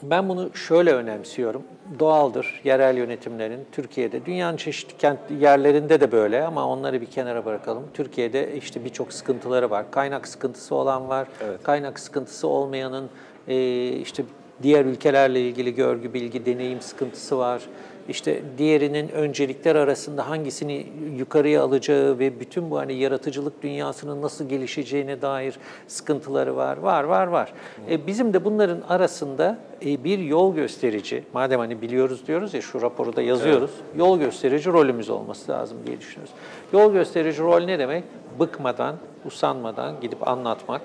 [0.02, 1.62] ben bunu şöyle önemsiyorum.
[1.98, 7.84] Doğaldır yerel yönetimlerin Türkiye'de, dünyanın çeşitli kent yerlerinde de böyle ama onları bir kenara bırakalım.
[7.94, 9.90] Türkiye'de işte birçok sıkıntıları var.
[9.90, 11.28] Kaynak sıkıntısı olan var.
[11.44, 11.62] Evet.
[11.62, 13.10] Kaynak sıkıntısı olmayanın
[13.48, 14.24] e, işte
[14.62, 17.62] diğer ülkelerle ilgili görgü, bilgi, deneyim sıkıntısı var.
[18.08, 20.86] İşte diğerinin öncelikler arasında hangisini
[21.18, 25.54] yukarıya alacağı ve bütün bu hani yaratıcılık dünyasının nasıl gelişeceğine dair
[25.88, 26.76] sıkıntıları var.
[26.76, 27.52] Var, var, var.
[27.90, 32.82] E, bizim de bunların arasında e, bir yol gösterici, madem hani biliyoruz diyoruz ya şu
[32.82, 36.34] raporu da yazıyoruz, yol gösterici rolümüz olması lazım diye düşünüyoruz.
[36.72, 38.04] Yol gösterici rol ne demek?
[38.40, 40.82] Bıkmadan, usanmadan gidip anlatmak.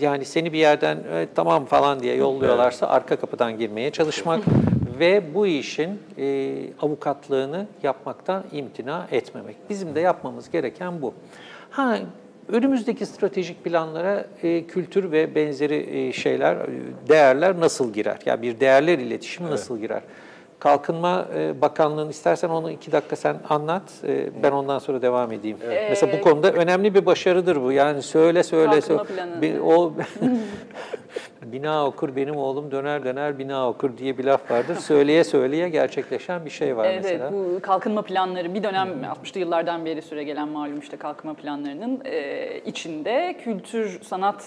[0.00, 4.40] Yani seni bir yerden "Evet, tamam falan diye yolluyorlarsa arka kapıdan girmeye çalışmak
[4.98, 9.56] ve bu işin e, avukatlığını yapmaktan imtina etmemek.
[9.70, 11.14] Bizim de yapmamız gereken bu.
[11.70, 11.98] Ha
[12.48, 16.68] önümüzdeki stratejik planlara e, kültür ve benzeri e, şeyler, e,
[17.08, 18.18] değerler nasıl girer?
[18.26, 20.02] Ya bir değerler iletişimi nasıl girer?
[20.64, 25.56] Kalkınma e, Bakanlığı'nın istersen onu iki dakika sen anlat, e, ben ondan sonra devam edeyim.
[25.88, 27.72] Mesela bu konuda önemli bir başarıdır bu.
[27.72, 28.80] Yani söyle söyle.
[28.80, 29.20] Kalkınma söyle.
[29.20, 29.42] planı.
[29.42, 29.92] Bir- o
[31.42, 34.74] bina okur benim oğlum döner döner bina okur diye bir laf vardır.
[34.76, 37.32] Söyleye söyleye gerçekleşen bir şey var Evet, mesela.
[37.32, 38.88] bu kalkınma planları bir dönem
[39.24, 44.44] 60'lı yıllardan beri süre gelen malum işte kalkınma planlarının e, içinde kültür sanat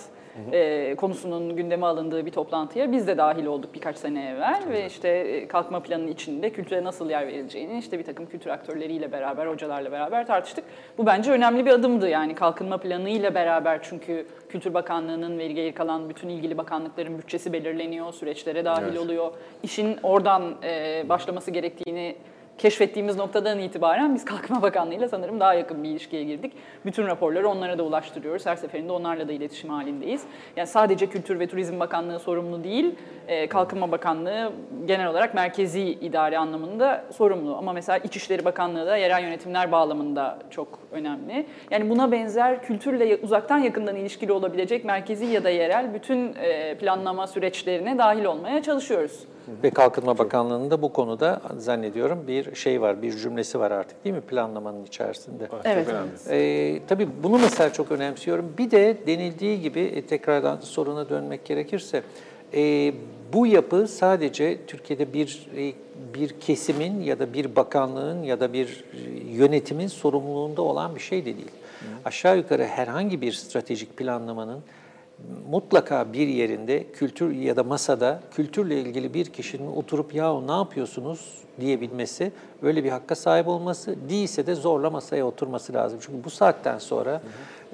[0.51, 5.09] e, konusunun gündeme alındığı bir toplantıya biz de dahil olduk birkaç sene evvel ve işte
[5.09, 9.91] e, kalkma planının içinde kültüre nasıl yer verileceğini işte bir takım kültür aktörleriyle beraber, hocalarla
[9.91, 10.63] beraber tartıştık.
[10.97, 16.09] Bu bence önemli bir adımdı yani kalkınma planıyla beraber çünkü Kültür Bakanlığı'nın ve geri kalan
[16.09, 18.99] bütün ilgili bakanlıkların bütçesi belirleniyor, süreçlere dahil Evet.
[18.99, 19.31] oluyor.
[19.63, 22.15] İşin oradan e, başlaması gerektiğini
[22.57, 26.53] keşfettiğimiz noktadan itibaren biz Kalkınma Bakanlığı'yla sanırım daha yakın bir ilişkiye girdik.
[26.85, 28.45] Bütün raporları onlara da ulaştırıyoruz.
[28.45, 30.23] Her seferinde onlarla da iletişim halindeyiz.
[30.55, 32.95] Yani sadece Kültür ve Turizm Bakanlığı sorumlu değil,
[33.27, 34.51] e, Kalkınma Bakanlığı
[34.85, 37.57] genel olarak merkezi idare anlamında sorumlu.
[37.57, 41.45] Ama mesela İçişleri Bakanlığı da yerel yönetimler bağlamında çok önemli.
[41.71, 47.27] Yani buna benzer kültürle uzaktan yakından ilişkili olabilecek merkezi ya da yerel bütün e, planlama
[47.27, 49.27] süreçlerine dahil olmaya çalışıyoruz.
[49.63, 54.15] Ve Kalkınma Bakanlığı'nın da bu konuda zannediyorum bir şey var, bir cümlesi var artık değil
[54.15, 55.47] mi planlamanın içerisinde?
[55.63, 56.09] Evet, Çok önemli.
[56.29, 58.53] Ee, tabii bunu mesela çok önemsiyorum.
[58.57, 62.03] Bir de denildiği gibi e, tekrardan soruna dönmek gerekirse
[62.53, 62.93] e,
[63.33, 65.73] bu yapı sadece Türkiye'de bir e,
[66.13, 68.97] bir kesimin ya da bir bakanlığın ya da bir e,
[69.31, 71.51] yönetimin sorumluluğunda olan bir şey de değil.
[72.05, 74.63] Aşağı yukarı herhangi bir stratejik planlamanın
[75.49, 81.37] mutlaka bir yerinde kültür ya da masada kültürle ilgili bir kişinin oturup ya ne yapıyorsunuz
[81.59, 82.31] diyebilmesi,
[82.63, 85.99] böyle bir hakka sahip olması, değilse de zorla masaya oturması lazım.
[86.01, 87.21] Çünkü bu saatten sonra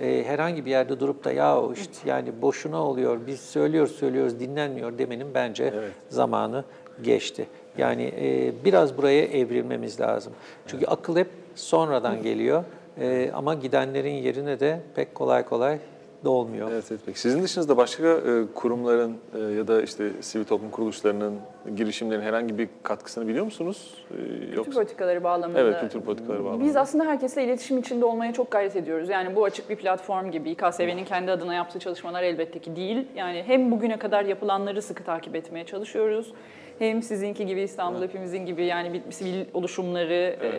[0.01, 4.97] e, herhangi bir yerde durup da ya işte yani boşuna oluyor, biz söylüyoruz söylüyoruz dinlenmiyor
[4.97, 5.73] demenin bence
[6.09, 6.63] zamanı
[7.03, 7.47] geçti.
[7.77, 10.33] Yani e, biraz buraya evrilmemiz lazım.
[10.67, 12.63] Çünkü akıl hep sonradan geliyor
[12.99, 15.79] E, ama gidenlerin yerine de pek kolay kolay
[16.25, 16.71] dolmuyor.
[16.71, 17.01] Evet, evet.
[17.05, 21.33] Peki sizin dışınızda başka e, kurumların e, ya da işte sivil toplum kuruluşlarının,
[21.75, 23.93] girişimlerin herhangi bir katkısını biliyor musunuz?
[24.11, 25.59] E, Kültür yoksa- politikaları bağlamında.
[25.59, 26.65] Evet, kültür politikaları bağlamında.
[26.65, 29.09] Biz aslında herkesle iletişim içinde olmaya çok gayret ediyoruz.
[29.09, 30.51] Yani bu açık bir platform gibi.
[30.51, 33.07] İKSV'nin kendi adına yaptığı çalışmalar elbette ki değil.
[33.15, 36.33] Yani hem bugüne kadar yapılanları sıkı takip etmeye çalışıyoruz.
[36.79, 40.49] Hem sizinki gibi İstanbul hepimizin gibi yani bir sivil oluşumları e,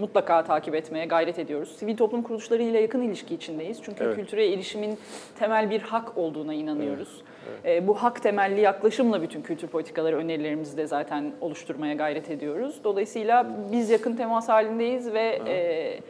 [0.00, 1.76] mutlaka takip etmeye gayret ediyoruz.
[1.76, 3.78] Sivil toplum kuruluşlarıyla yakın ilişki içindeyiz.
[3.82, 4.16] Çünkü Evet.
[4.16, 4.98] kültüre erişimin
[5.38, 7.22] temel bir hak olduğuna inanıyoruz.
[7.64, 12.80] E, bu hak temelli yaklaşımla bütün kültür politikaları önerilerimizi de zaten oluşturmaya gayret ediyoruz.
[12.84, 16.00] Dolayısıyla biz yakın temas halindeyiz ve e,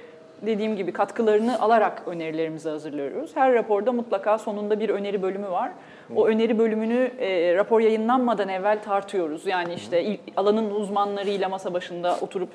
[0.47, 3.37] dediğim gibi katkılarını alarak önerilerimizi hazırlıyoruz.
[3.37, 5.71] Her raporda mutlaka sonunda bir öneri bölümü var.
[6.17, 9.47] O öneri bölümünü e, rapor yayınlanmadan evvel tartıyoruz.
[9.47, 12.49] Yani işte il- alanın uzmanlarıyla masa başında oturup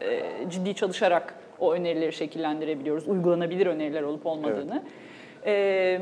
[0.00, 3.08] e, ciddi çalışarak o önerileri şekillendirebiliyoruz.
[3.08, 4.82] Uygulanabilir öneriler olup olmadığını.
[5.46, 5.98] E,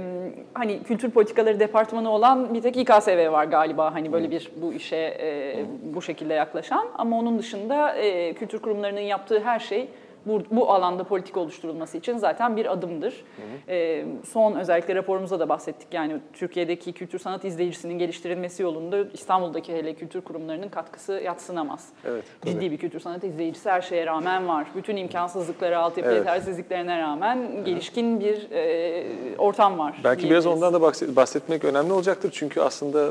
[0.55, 4.97] hani kültür politikaları departmanı olan bir tek İKSV var galiba hani böyle bir bu işe
[4.97, 5.57] e,
[5.95, 9.89] bu şekilde yaklaşan ama onun dışında e, kültür kurumlarının yaptığı her şey
[10.29, 13.25] bu, bu alanda politika oluşturulması için zaten bir adımdır.
[13.69, 19.95] E, son özellikle raporumuzda da bahsettik yani Türkiye'deki kültür sanat izleyicisinin geliştirilmesi yolunda İstanbul'daki hele
[19.95, 21.89] kültür kurumlarının katkısı yatsınamaz.
[22.05, 22.53] Evet, tabii.
[22.53, 24.67] Ciddi bir kültür sanat izleyicisi her şeye rağmen var.
[24.77, 26.19] Bütün imkansızlıklara, altyapı Evet.
[26.19, 29.05] yetersizliklerine rağmen gelişkin bir e,
[29.39, 30.01] ortam var.
[30.05, 32.31] Belki biraz ondan da bahset- bahsetmek önemli olacaktır.
[32.35, 33.09] Çünkü aslında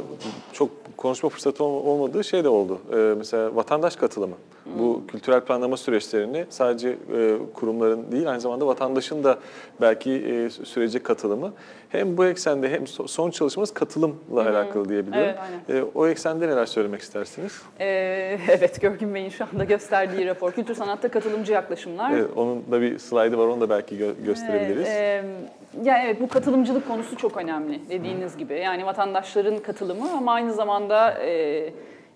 [0.54, 2.80] çok konuşma fırsatı ol- olmadığı şey de oldu.
[2.94, 4.36] Ee, mesela vatandaş katılımı.
[4.80, 9.38] Bu kültürel planlama süreçlerini sadece e, kurumların değil aynı zamanda vatandaşın da
[9.82, 11.54] belki e, sürece katılımı.
[11.90, 15.34] Hem bu eksende hem so- son çalışmamız katılımla alakalı diyebiliyorum.
[15.70, 17.62] Evet, E, o eksende neler söylemek istersiniz?
[17.80, 17.86] Ee,
[18.48, 20.52] evet, Görgün Bey'in şu anda gösterdiği rapor.
[20.52, 22.12] Kültür sanatta katılımcı yaklaşımlar.
[22.12, 24.88] Evet, onun da bir slaydı var onu da belki gö- gösterebiliriz.
[24.92, 25.24] Evet, e,
[25.84, 28.54] yani evet bu katılımcılık konusu çok önemli dediğiniz gibi.
[28.54, 31.70] Yani vatandaşların katılımı ama aynı zamanda e,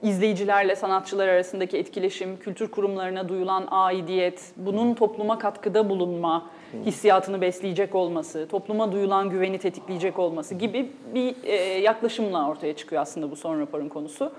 [0.03, 6.49] izleyicilerle sanatçılar arasındaki etkileşim, kültür kurumlarına duyulan aidiyet, bunun topluma katkıda bulunma
[6.85, 13.31] hissiyatını besleyecek olması, topluma duyulan güveni tetikleyecek olması gibi bir e, yaklaşımla ortaya çıkıyor aslında
[13.31, 14.31] bu son raporun konusu.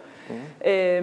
[0.65, 1.03] E,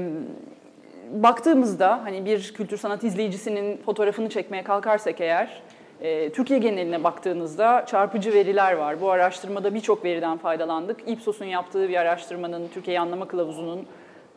[1.13, 5.61] baktığımızda hani bir kültür sanat izleyicisinin fotoğrafını çekmeye kalkarsak eğer
[6.01, 9.01] e, Türkiye geneline baktığınızda çarpıcı veriler var.
[9.01, 10.97] Bu araştırmada birçok veriden faydalandık.
[11.07, 13.85] İPSOS'un yaptığı bir araştırmanın, Türkiye Anlama Kılavuzu'nun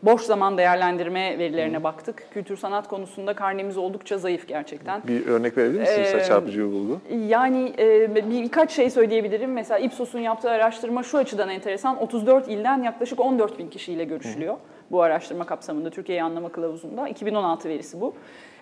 [0.03, 2.27] boş zaman değerlendirme verilerine baktık.
[2.31, 5.03] Kültür sanat konusunda karnemiz oldukça zayıf gerçekten.
[5.07, 6.15] Bir örnek verebilir misiniz?
[6.15, 7.01] Ee, çarpıcı bir bulgu.
[7.29, 9.53] Yani e, bir, birkaç şey söyleyebilirim.
[9.53, 12.03] Mesela Ipsos'un yaptığı araştırma şu açıdan enteresan.
[12.03, 14.57] 34 ilden yaklaşık 14 bin kişiyle görüşülüyor.
[14.91, 17.09] Bu araştırma kapsamında Türkiye'yi anlama kılavuzunda.
[17.09, 18.15] 2016 verisi bu.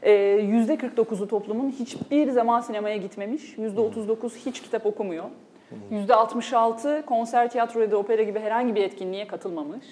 [0.03, 3.55] E, %49'u toplumun hiçbir zaman sinemaya gitmemiş.
[3.59, 5.25] %39 hiç kitap okumuyor.
[5.93, 9.85] %66 konser, tiyatro ya da opera gibi herhangi bir etkinliğe katılmamış.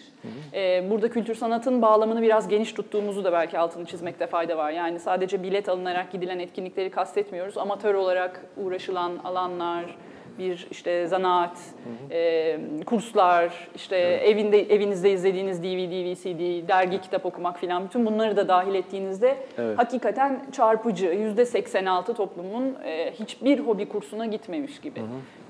[0.55, 4.71] Ee, burada kültür sanatın bağlamını biraz geniş tuttuğumuzu da belki altını çizmekte fayda var.
[4.71, 7.59] Yani sadece bilet alınarak gidilen etkinlikleri kastetmiyoruz.
[7.59, 9.85] Amatör olarak uğraşılan alanlar,
[10.38, 11.59] bir işte zanaat,
[12.11, 18.49] e, kurslar, işte evinde evinizde izlediğiniz DVD, VCD, dergi, kitap okumak filan bütün bunları da
[18.49, 19.79] dahil ettiğinizde Evet.
[19.79, 21.07] hakikaten çarpıcı.
[21.07, 25.01] Yüzde 86 toplumun e, hiçbir hobi kursuna gitmemiş gibi.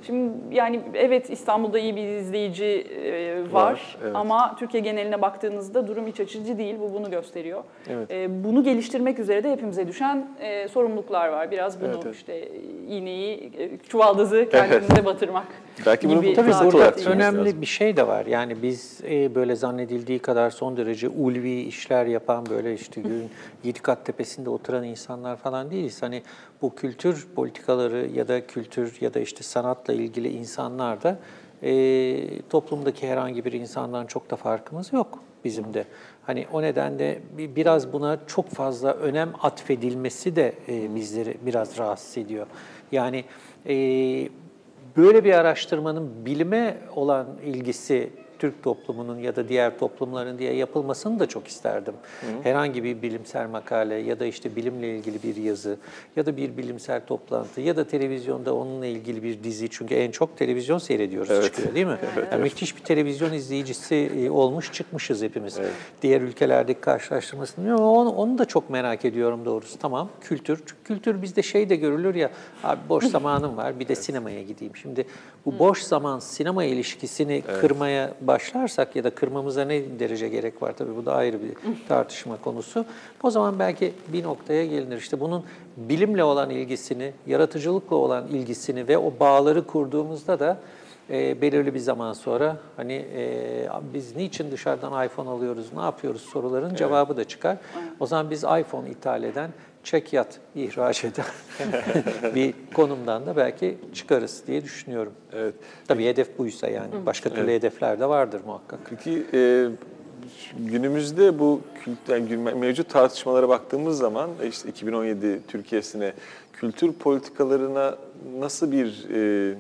[0.03, 4.17] Şimdi yani evet İstanbul'da iyi bir izleyici e, var, Var, evet.
[4.17, 6.75] ama Türkiye geneline baktığınızda durum iç açıcı değil.
[6.81, 7.65] Bu bunu gösteriyor.
[7.89, 8.11] Evet.
[8.11, 11.51] E, bunu geliştirmek üzere de hepimize düşen e, sorumluluklar var.
[11.51, 12.15] Biraz bunu Evet, evet.
[12.15, 12.49] işte
[12.89, 15.47] iğneyi, e, çuvaldızı kendimize batırmak
[15.87, 17.61] Belki bunu gibi Tabii burada önemli lazım.
[17.61, 18.27] bir şey de var.
[18.27, 23.31] Yani biz e, böyle zannedildiği kadar son derece ulvi işler yapan böyle işte gün
[23.65, 26.03] yedi kat tepesinde oturan insanlar falan değiliz.
[26.03, 26.23] Hani
[26.63, 29.43] bu kültür politikaları ya da kültür ya da işte
[29.89, 31.19] sanatla ilgili insanlar da
[31.63, 35.85] e, toplumdaki herhangi bir insandan çok da farkımız yok bizim de.
[36.27, 42.19] Hani o nedenle bi- biraz buna çok fazla önem atfedilmesi de e, bizleri biraz rahatsız
[42.19, 42.47] ediyor.
[42.93, 43.25] Yani
[43.69, 44.29] e,
[44.97, 51.27] Böyle bir araştırmanın bilime olan ilgisi Türk toplumunun ya da diğer toplumların diye yapılmasını da
[51.27, 51.95] çok isterdim.
[52.43, 55.77] Herhangi bir bilimsel makale ya da işte bilimle ilgili bir yazı
[56.17, 59.69] ya da bir bilimsel toplantı ya da televizyonda onunla ilgili bir dizi.
[59.71, 61.99] Çünkü en çok televizyon seyrediyoruz çıkıyor değil mi?
[62.33, 65.59] Yani müthiş bir televizyon izleyicisi e, olmuş çıkmışız hepimiz.
[66.03, 69.79] Diğer ülkelerdeki karşılaştırmasını bilmiyorum ama onu, onu da çok merak ediyorum doğrusu.
[69.79, 70.57] Tamam kültür.
[70.67, 72.31] Çünkü kültür bizde şey de görülür ya
[72.65, 74.77] abi boş zamanım var bir de sinemaya gideyim.
[74.77, 75.07] Şimdi
[75.47, 80.97] bu boş zaman sinema ilişkisini kırmaya başlarsak ya da kırmamıza ne derece gerek var tabii
[80.97, 81.55] bu da ayrı bir
[81.89, 82.85] tartışma konusu.
[83.23, 84.97] O zaman belki bir noktaya gelinir.
[84.97, 85.45] İşte bunun
[85.77, 90.59] bilimle olan ilgisini, yaratıcılıkla olan ilgisini ve o bağları kurduğumuzda da
[91.11, 96.75] e, belirli bir zaman sonra hani e, biz niçin dışarıdan iPhone alıyoruz, ne yapıyoruz soruların
[96.75, 97.57] cevabı da çıkar.
[98.01, 99.51] O zaman biz iPhone ithal eden,
[99.85, 101.25] çekyat ihraç eden
[102.35, 105.13] bir konumdan da belki çıkarız diye düşünüyorum.
[105.33, 105.55] Evet.
[105.89, 107.07] Tabii hedef buysa yani.
[107.07, 108.81] Başka türlü hedefler de vardır muhakkak.
[108.91, 109.67] Peki e,
[110.59, 116.13] günümüzde bu kült- yani gün- mevcut tartışmalara baktığımız zaman e, işte 2017 Türkiye'sine
[116.53, 117.97] kültür politikalarına
[118.39, 119.55] nasıl bir e,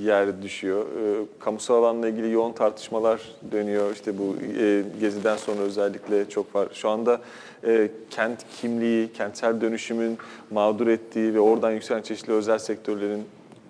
[0.00, 0.80] yer düşüyor?
[0.86, 3.20] E, kamusal alanla ilgili yoğun tartışmalar
[3.52, 3.92] dönüyor.
[3.92, 6.68] İşte bu e, geziden sonra özellikle çok var.
[6.72, 7.20] Şu anda
[7.66, 10.18] e, kent kimliği, kentsel dönüşümün
[10.50, 13.24] mağdur ettiği ve oradan yükselen çeşitli özel sektörlerin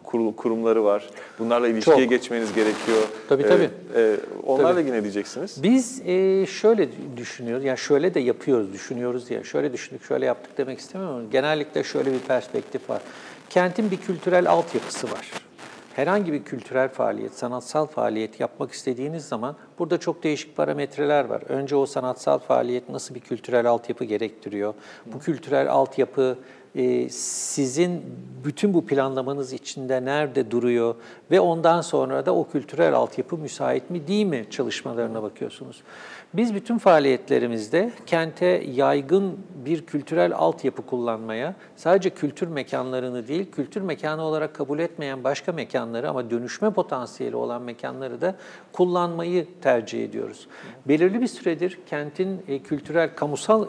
[0.04, 1.06] kurul- kurumları var.
[1.38, 2.10] Bunlarla ilişkiye Çok.
[2.10, 2.98] geçmeniz gerekiyor.
[3.28, 3.70] Tabii, E, tabii.
[3.96, 4.80] e, onlarla Tabii.
[4.80, 5.62] ilgili ne diyeceksiniz?
[5.62, 9.44] Biz e, şöyle düşünüyoruz, yani şöyle de yapıyoruz, düşünüyoruz diye.
[9.44, 13.02] Şöyle düşündük, şöyle yaptık demek istemiyorum genellikle şöyle bir perspektif var.
[13.50, 15.30] Kentin bir kültürel altyapısı var.
[15.96, 21.42] Herhangi bir kültürel faaliyet, sanatsal faaliyet yapmak istediğiniz zaman burada çok değişik parametreler var.
[21.48, 24.74] Önce o sanatsal faaliyet nasıl bir kültürel altyapı gerektiriyor?
[25.06, 26.38] Bu kültürel altyapı
[26.74, 28.02] e, sizin
[28.44, 30.94] bütün bu planlamanız içinde nerede duruyor
[31.30, 35.82] ve ondan sonra da o kültürel altyapı müsait mi değil mi çalışmalarına bakıyorsunuz.
[36.36, 44.22] Biz bütün faaliyetlerimizde kente yaygın bir kültürel altyapı kullanmaya, sadece kültür mekanlarını değil, kültür mekanı
[44.22, 48.34] olarak kabul etmeyen başka mekanları ama dönüşme potansiyeli olan mekanları da
[48.72, 50.48] kullanmayı tercih ediyoruz.
[50.88, 53.66] Belirli bir süredir kentin e, kültürel, kamusal,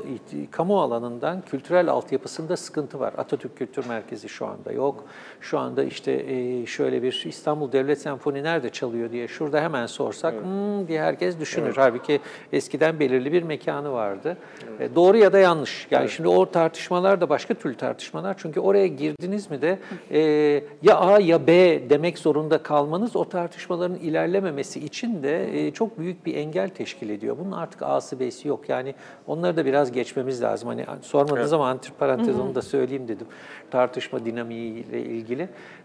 [0.51, 3.13] kamu alanından kültürel altyapısında sıkıntı var.
[3.17, 5.03] Atatürk Kültür Merkezi şu anda yok.
[5.41, 10.33] Şu anda işte e, şöyle bir İstanbul Devlet Senfoni nerede çalıyor diye şurada hemen sorsak
[10.33, 11.73] "Hmm," diye herkes düşünür.
[11.75, 12.19] Halbuki
[12.53, 14.37] eskiden belirli bir mekanı vardı.
[14.79, 15.87] E, Doğru ya da yanlış.
[15.91, 18.35] Yani şimdi o tartışmalar da başka türlü tartışmalar.
[18.37, 19.79] Çünkü oraya girdiniz mi de
[20.11, 20.19] e,
[20.83, 26.25] ya A ya B demek zorunda kalmanız o tartışmaların ilerlememesi için de e, çok büyük
[26.25, 27.37] bir engel teşkil ediyor.
[27.39, 28.69] Bunun artık A'sı B'si yok.
[28.69, 28.95] Yani
[29.27, 30.69] onları da biraz geçmemiz lazım.
[30.69, 33.27] Hani sormadığınız ama antiparantez onu da söyleyeyim dedim.
[33.71, 35.26] Tartışma dinamiğiyle ilgili.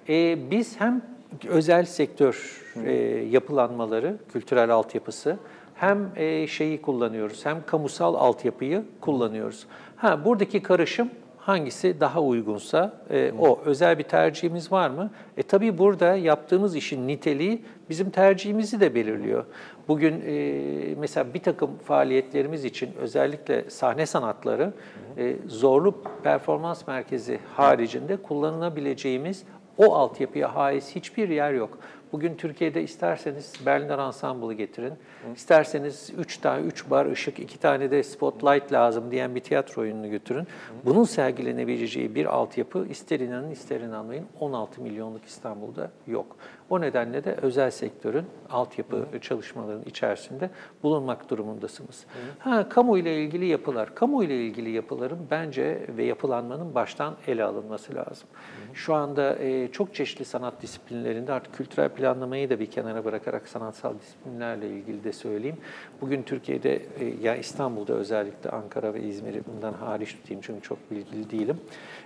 [0.08, 1.02] E, biz hem
[1.48, 2.92] özel sektör e,
[3.30, 5.38] yapılanmaları, kültürel altyapısı
[5.74, 9.66] hem e, şeyi kullanıyoruz, hem kamusal altyapıyı kullanıyoruz.
[9.96, 11.10] Ha buradaki karışım
[11.46, 13.60] hangisi daha uygunsa e, o.
[13.64, 15.10] Özel bir tercihimiz var mı?
[15.36, 19.44] E tabii burada yaptığımız işin niteliği bizim tercihimizi de belirliyor.
[19.88, 24.72] Bugün e, mesela bir takım faaliyetlerimiz için özellikle sahne sanatları
[25.18, 29.44] e, zorlu performans merkezi haricinde kullanılabileceğimiz
[29.78, 31.78] o altyapıya haiz hiçbir yer yok.
[32.12, 34.92] Bugün Türkiye'de isterseniz Berliner Ensemble'ı getirin,
[35.36, 40.10] isterseniz 3 tane 3 bar ışık, 2 tane de spotlight lazım diyen bir tiyatro oyununu
[40.10, 40.46] götürün.
[40.84, 46.36] Bunun sergilenebileceği bir altyapı ister inanın ister inanmayın 16 milyonluk İstanbul'da yok.
[46.72, 50.50] O nedenle de özel sektörün altyapı çalışmalarının içerisinde
[50.82, 52.06] bulunmak durumundasınız.
[52.38, 53.94] Ha, kamu ile ilgili yapılar.
[53.94, 58.28] Kamu ile ilgili yapıların bence ve yapılanmanın baştan ele alınması lazım.
[58.74, 63.98] Şu anda e, çok çeşitli sanat disiplinlerinde artık kültürel planlamayı da bir kenara bırakarak sanatsal
[63.98, 65.56] disiplinlerle ilgili de söyleyeyim.
[66.00, 71.30] Bugün Türkiye'de, e, ya İstanbul'da özellikle Ankara ve İzmir'i bundan hariç tutayım çünkü çok bilgili
[71.30, 71.60] değilim.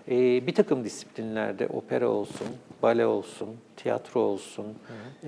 [0.08, 2.46] E, bir takım disiplinlerde opera olsun,
[2.86, 4.66] bale olsun, tiyatro olsun,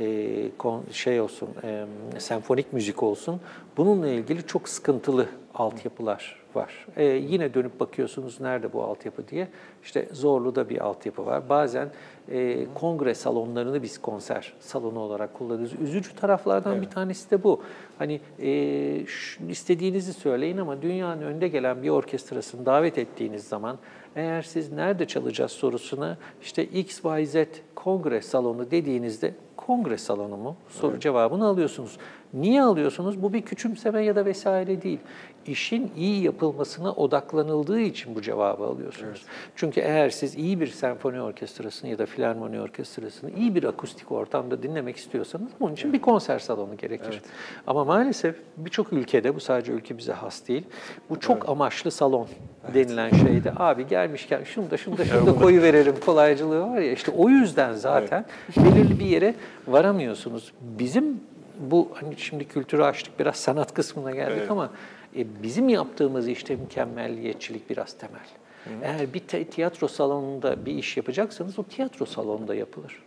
[0.01, 1.87] e, kon, şey olsun, e,
[2.19, 3.41] senfonik müzik olsun.
[3.77, 6.87] Bununla ilgili çok sıkıntılı altyapılar var.
[6.97, 9.49] E, yine dönüp bakıyorsunuz nerede bu altyapı diye.
[9.85, 11.49] İşte Zorlu'da bir altyapı var.
[11.49, 11.89] Bazen
[12.31, 15.81] e, kongre salonlarını biz konser salonu olarak kullanıyoruz.
[15.81, 16.83] Üzücü taraflardan Evet.
[16.83, 17.63] bir tanesi de bu.
[17.99, 23.79] Hani e, şu, istediğinizi söyleyin ama dünyanın önde gelen bir orkestrasını davet ettiğiniz zaman
[24.17, 27.37] eğer siz nerede çalacağız sorusuna işte X, Y, Z
[27.75, 30.57] kongre salonu dediğinizde kongre salonu mu?
[30.69, 31.99] Soru cevabını alıyorsunuz.
[32.35, 33.23] Niye alıyorsunuz?
[33.23, 34.99] Bu bir küçümseme ya da vesaire değil.
[35.47, 39.23] İşin iyi yapılmasına odaklanıldığı için bu cevabı alıyorsunuz.
[39.57, 44.63] Çünkü eğer siz iyi bir senfoni orkestrasını ya da filarmoni orkestrasını iyi bir akustik ortamda
[44.63, 47.21] dinlemek istiyorsanız bunun için bir konser salonu gerekir.
[47.67, 50.65] Ama maalesef birçok ülkede, bu sadece ülkemize has değil,
[51.11, 52.29] bu çok amaçlı salon
[52.75, 56.93] denilen şeyde abi gelmişken şunu da şunu da şunu da koyu verelim kolaycılığı var ya
[56.93, 58.25] işte o yüzden zaten
[58.57, 59.35] belirli bir yere
[59.69, 60.53] varamıyorsunuz.
[60.61, 61.21] Bizim
[61.59, 64.51] bu hani şimdi kültürü açtık biraz sanat kısmına geldik Evet.
[64.51, 64.71] ama
[65.17, 68.27] e, bizim yaptığımız işte mükemmelliyetçilik biraz temel.
[68.83, 73.03] Eğer bir tiyatro salonunda bir iş yapacaksanız o tiyatro salonunda yapılır.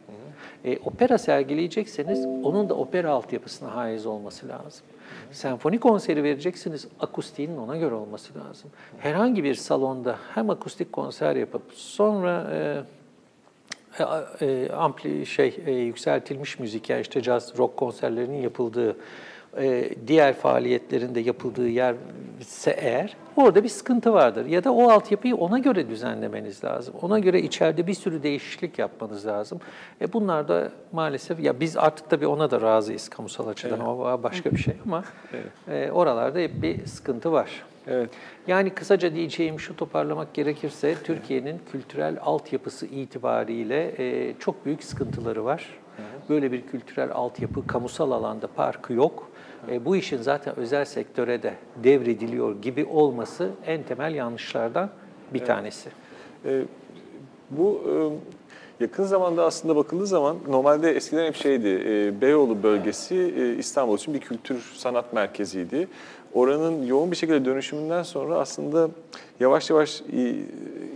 [0.66, 4.86] E, opera sergileyecekseniz onun da opera altyapısına haiz olması lazım.
[5.32, 8.72] Senfoni konseri vereceksiniz, akustiğinin ona göre olması lazım.
[8.98, 12.78] Herhangi bir salonda hem akustik konser yapıp sonra e,
[14.00, 18.96] e, e, ampli şey e, yükseltilmiş müzik yani işte caz rock konserlerinin yapıldığı
[19.58, 21.96] e, diğer faaliyetlerinde yapıldığı yer
[22.42, 26.94] ise eğer orada bir sıkıntı vardır ya da o altyapıyı ona göre düzenlemeniz lazım.
[27.02, 29.60] Ona göre içeride bir sürü değişiklik yapmanız lazım.
[30.02, 34.52] E bunlar da maalesef ya biz artık tabii ona da razıyız kamusal açıdan o başka
[34.52, 35.04] bir şey ama
[35.68, 37.64] e, oralarda hep bir sıkıntı var.
[37.88, 38.10] Evet.
[38.48, 45.82] Yani kısaca diyeceğim şu toparlamak gerekirse Türkiye'nin kültürel altyapısı itibariyle e, çok büyük sıkıntıları var.
[46.30, 49.32] Böyle bir kültürel altyapı kamusal alanda parkı yok.
[49.72, 51.54] E, bu işin zaten özel sektöre de
[51.84, 54.90] devrediliyor gibi olması en temel yanlışlardan
[55.34, 55.90] bir tanesi.
[56.46, 56.62] E,
[57.50, 57.82] bu
[58.80, 63.98] e, yakın zamanda aslında bakıldığı zaman normalde eskiden hep şeydi, e, Beyoğlu bölgesi e, İstanbul
[63.98, 65.88] için bir kültür sanat merkeziydi.
[66.34, 68.90] Oranın yoğun bir şekilde dönüşümünden sonra aslında
[69.40, 70.02] yavaş yavaş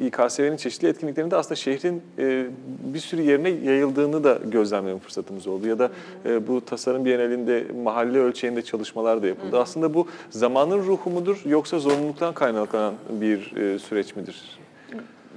[0.02, 2.46] İKSV'nin çeşitli etkinliklerinde aslında şehrin e,
[2.94, 5.68] bir sürü yerine yayıldığını da gözlemleme fırsatımız oldu.
[5.68, 5.92] Ya da
[6.26, 9.60] e, bu tasarım bienalinde mahalle ölçeğinde çalışmalar da yapıldı.
[9.60, 14.60] Aslında bu zamanın ruhu mudur yoksa zorunluluktan kaynaklanan bir e, süreç midir?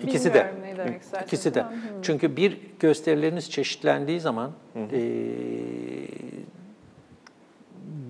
[0.03, 0.53] İkisi de.
[1.27, 1.61] İkisi de.
[1.63, 1.67] hı.
[2.03, 4.51] Çünkü bir gösterileriniz çeşitlendiği zaman
[4.93, 4.99] eee,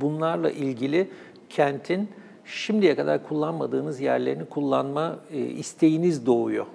[0.01, 1.09] bunlarla ilgili
[1.51, 2.09] kentin
[2.44, 6.66] şimdiye kadar kullanmadığınız yerlerini kullanma e, isteğiniz doğuyor.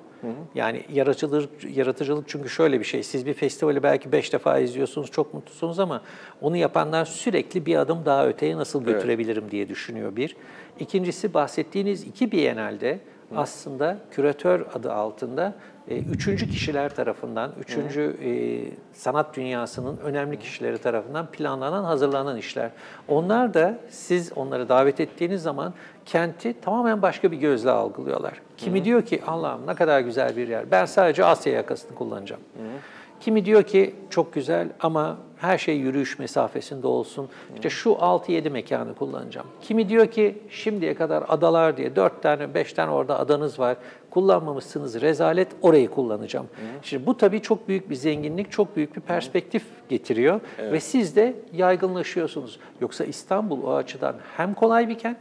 [0.56, 3.04] Yani yaratıcılık, yaratıcılık çünkü şöyle bir şey.
[3.04, 6.02] Siz bir festivali belki beş defa izliyorsunuz, çok mutlusunuz ama
[6.42, 8.94] onu yapanlar sürekli bir adım daha öteye nasıl Evet.
[8.94, 10.36] götürebilirim diye düşünüyor bir.
[10.80, 13.00] İkincisi bahsettiğiniz iki bienalde
[13.36, 15.54] aslında küratör adı altında
[15.88, 18.32] e, üçüncü kişiler tarafından, üçüncü e,
[18.94, 22.70] sanat dünyasının önemli kişileri tarafından planlanan, hazırlanan işler.
[23.08, 25.74] Onlar da siz onları davet ettiğiniz zaman
[26.06, 28.42] kenti tamamen başka bir gözle algılıyorlar.
[28.58, 32.42] Kimi diyor ki Allah'ım ne kadar güzel bir yer, ben sadece Asya yakasını kullanacağım.
[33.20, 37.30] Kimi diyor ki çok güzel ama her şey yürüyüş mesafesinde olsun.
[37.56, 39.48] İşte şu 6-7 mekanı kullanacağım.
[39.62, 43.78] Kimi diyor ki şimdiye kadar adalar diye 4 tane 5 tane orada adanız var.
[44.10, 46.48] Kullanmamışsınız rezalet orayı kullanacağım.
[46.82, 50.40] Şimdi bu tabii çok büyük bir zenginlik, çok büyük bir perspektif getiriyor.
[50.72, 52.60] Ve siz de yaygınlaşıyorsunuz.
[52.82, 55.18] Yoksa İstanbul o açıdan hem kolay bir kent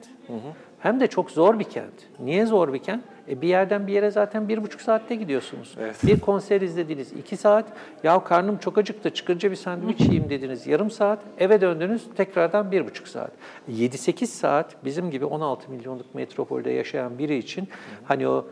[0.78, 1.92] hem de çok zor bir kent.
[2.20, 3.02] Niye zor bir kent?
[3.28, 5.74] E bir yerden bir yere zaten bir buçuk saatte gidiyorsunuz.
[5.80, 5.96] Evet.
[6.06, 7.64] Bir konser izlediniz iki saat.
[8.02, 11.18] Ya karnım çok acıktı çıkınca bir sandviç yiyeyim dediniz yarım saat.
[11.38, 13.30] Eve döndünüz tekrardan bir buçuk saat.
[13.70, 17.68] 7-8 saat bizim gibi 16 milyonluk metropolde yaşayan biri için
[18.04, 18.46] hani o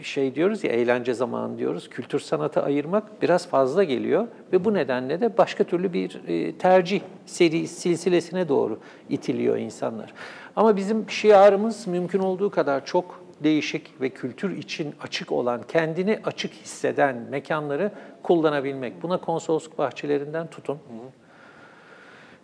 [0.00, 1.90] e, şey diyoruz ya eğlence zamanı diyoruz.
[1.90, 7.00] Kültür sanata ayırmak biraz fazla geliyor ve bu nedenle de başka türlü bir e, tercih
[7.26, 10.12] seri silsilesine doğru itiliyor insanlar.
[10.56, 16.52] Ama bizim şiarımız mümkün olduğu kadar çok değişik ve kültür için açık olan, kendini açık
[16.52, 19.02] hisseden mekanları kullanabilmek.
[19.02, 20.78] Buna konsolosluk bahçelerinden tutun.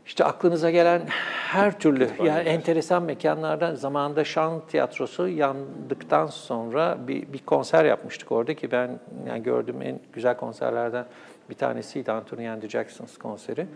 [0.06, 1.02] İşte aklınıza gelen
[1.50, 8.54] her türlü yani enteresan mekanlardan zamanında Şan Tiyatrosu yandıktan sonra bir, bir konser yapmıştık orada
[8.54, 11.06] ki ben yani gördüğüm en güzel konserlerden
[11.50, 13.66] bir tanesiydi Anthony and the Jacksons konseri.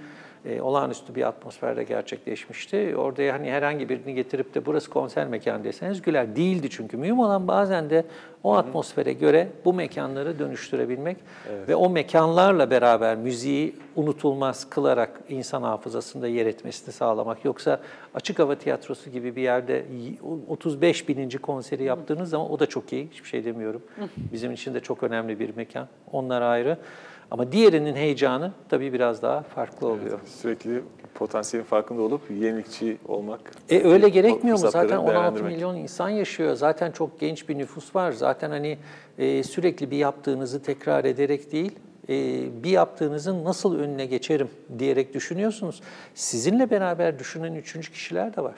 [0.44, 2.94] Ee, olağanüstü bir atmosferde gerçekleşmişti.
[2.96, 6.36] Orada hani herhangi birini getirip de burası konser mekanı deseniz güler.
[6.36, 6.96] Değildi çünkü.
[6.96, 8.04] Mühim olan bazen de
[8.42, 11.16] o atmosfere göre bu mekanları dönüştürebilmek
[11.68, 17.44] ve o mekanlarla beraber müziği unutulmaz kılarak insan hafızasında yer etmesini sağlamak.
[17.44, 17.80] Yoksa
[18.14, 19.84] açık hava tiyatrosu gibi bir yerde
[20.48, 23.08] 35 bininci konseri yaptığınız zaman o da çok iyi.
[23.10, 23.82] Hiçbir şey demiyorum.
[24.32, 25.88] Bizim için de çok önemli bir mekan.
[26.12, 26.78] Onlar ayrı.
[27.30, 30.18] Ama diğerinin heyecanı tabii biraz daha farklı oluyor.
[30.26, 30.82] Sürekli
[31.14, 33.40] potansiyelin farkında olup yenilikçi olmak.
[33.68, 34.70] E öyle gerekmiyor mu?
[34.70, 35.52] Zaten 16 değerlendirmek.
[35.52, 36.54] milyon insan yaşıyor.
[36.54, 38.12] Zaten çok genç bir nüfus var.
[38.12, 38.78] Zaten hani
[39.18, 41.72] e, sürekli bir yaptığınızı tekrar ederek değil,
[42.08, 42.14] e,
[42.62, 45.82] bir yaptığınızın nasıl önüne geçerim diyerek düşünüyorsunuz.
[46.14, 48.54] Sizinle beraber düşünen üçüncü kişiler de var.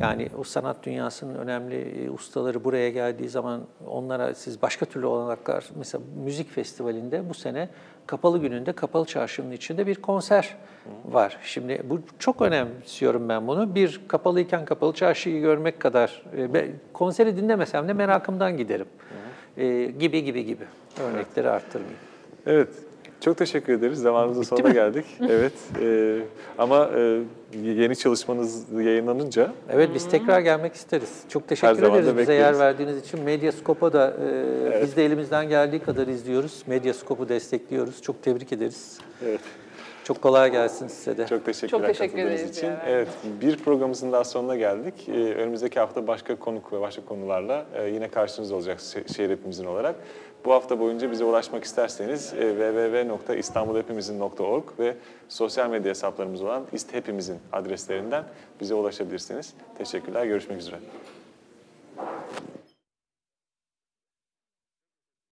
[0.00, 5.68] Yani o sanat dünyasının önemli e, ustaları buraya geldiği zaman onlara siz başka türlü olanaklar,
[5.76, 7.68] mesela müzik festivalinde bu sene
[8.06, 10.56] kapalı gününde kapalı çarşının içinde bir konser
[11.04, 11.38] var.
[11.42, 13.74] Şimdi bu çok önemsiyorum ben bunu.
[13.74, 16.22] Bir kapalıyken kapalı çarşıyı görmek kadar
[16.54, 18.86] e, konseri dinlemesem de merakımdan giderim.
[19.56, 20.64] E, gibi gibi gibi.
[21.00, 22.00] Örnekleri arttırmayayım.
[22.46, 22.89] Evet.
[23.20, 23.98] Çok teşekkür ederiz.
[23.98, 25.04] Zamanımızın sonuna geldik.
[25.30, 25.52] Evet.
[25.82, 26.18] e,
[26.58, 27.20] ama e,
[27.62, 31.20] yeni çalışmanız yayınlanınca Evet biz tekrar gelmek isteriz.
[31.28, 32.40] Çok teşekkür ederiz bize bekleriz.
[32.40, 33.20] yer verdiğiniz için.
[33.22, 34.14] Medyaskop'a da
[34.72, 36.62] e, biz de elimizden geldiği kadar izliyoruz.
[36.66, 38.02] Medyaskop'u destekliyoruz.
[38.02, 38.98] Çok tebrik ederiz.
[39.26, 39.40] evet.
[40.04, 41.26] Çok kolay gelsin size de.
[41.26, 42.66] Çok teşekkürler Çok teşekkür katıldığınız ederiz için.
[42.66, 42.82] ya.
[42.88, 43.08] Evet,
[43.40, 44.94] bir programımızın daha sonuna geldik.
[45.08, 49.64] Ee, önümüzdeki hafta başka konuk ve başka konularla e, yine karşınızda olacak şe- şehir hepimizin
[49.64, 49.94] olarak.
[50.44, 54.96] Bu hafta boyunca bize ulaşmak isterseniz e, www.istanbulhepimizin.org ve
[55.28, 58.24] sosyal medya hesaplarımız olan istehepimizin adreslerinden
[58.60, 59.54] bize ulaşabilirsiniz.
[59.78, 60.76] Teşekkürler, görüşmek üzere.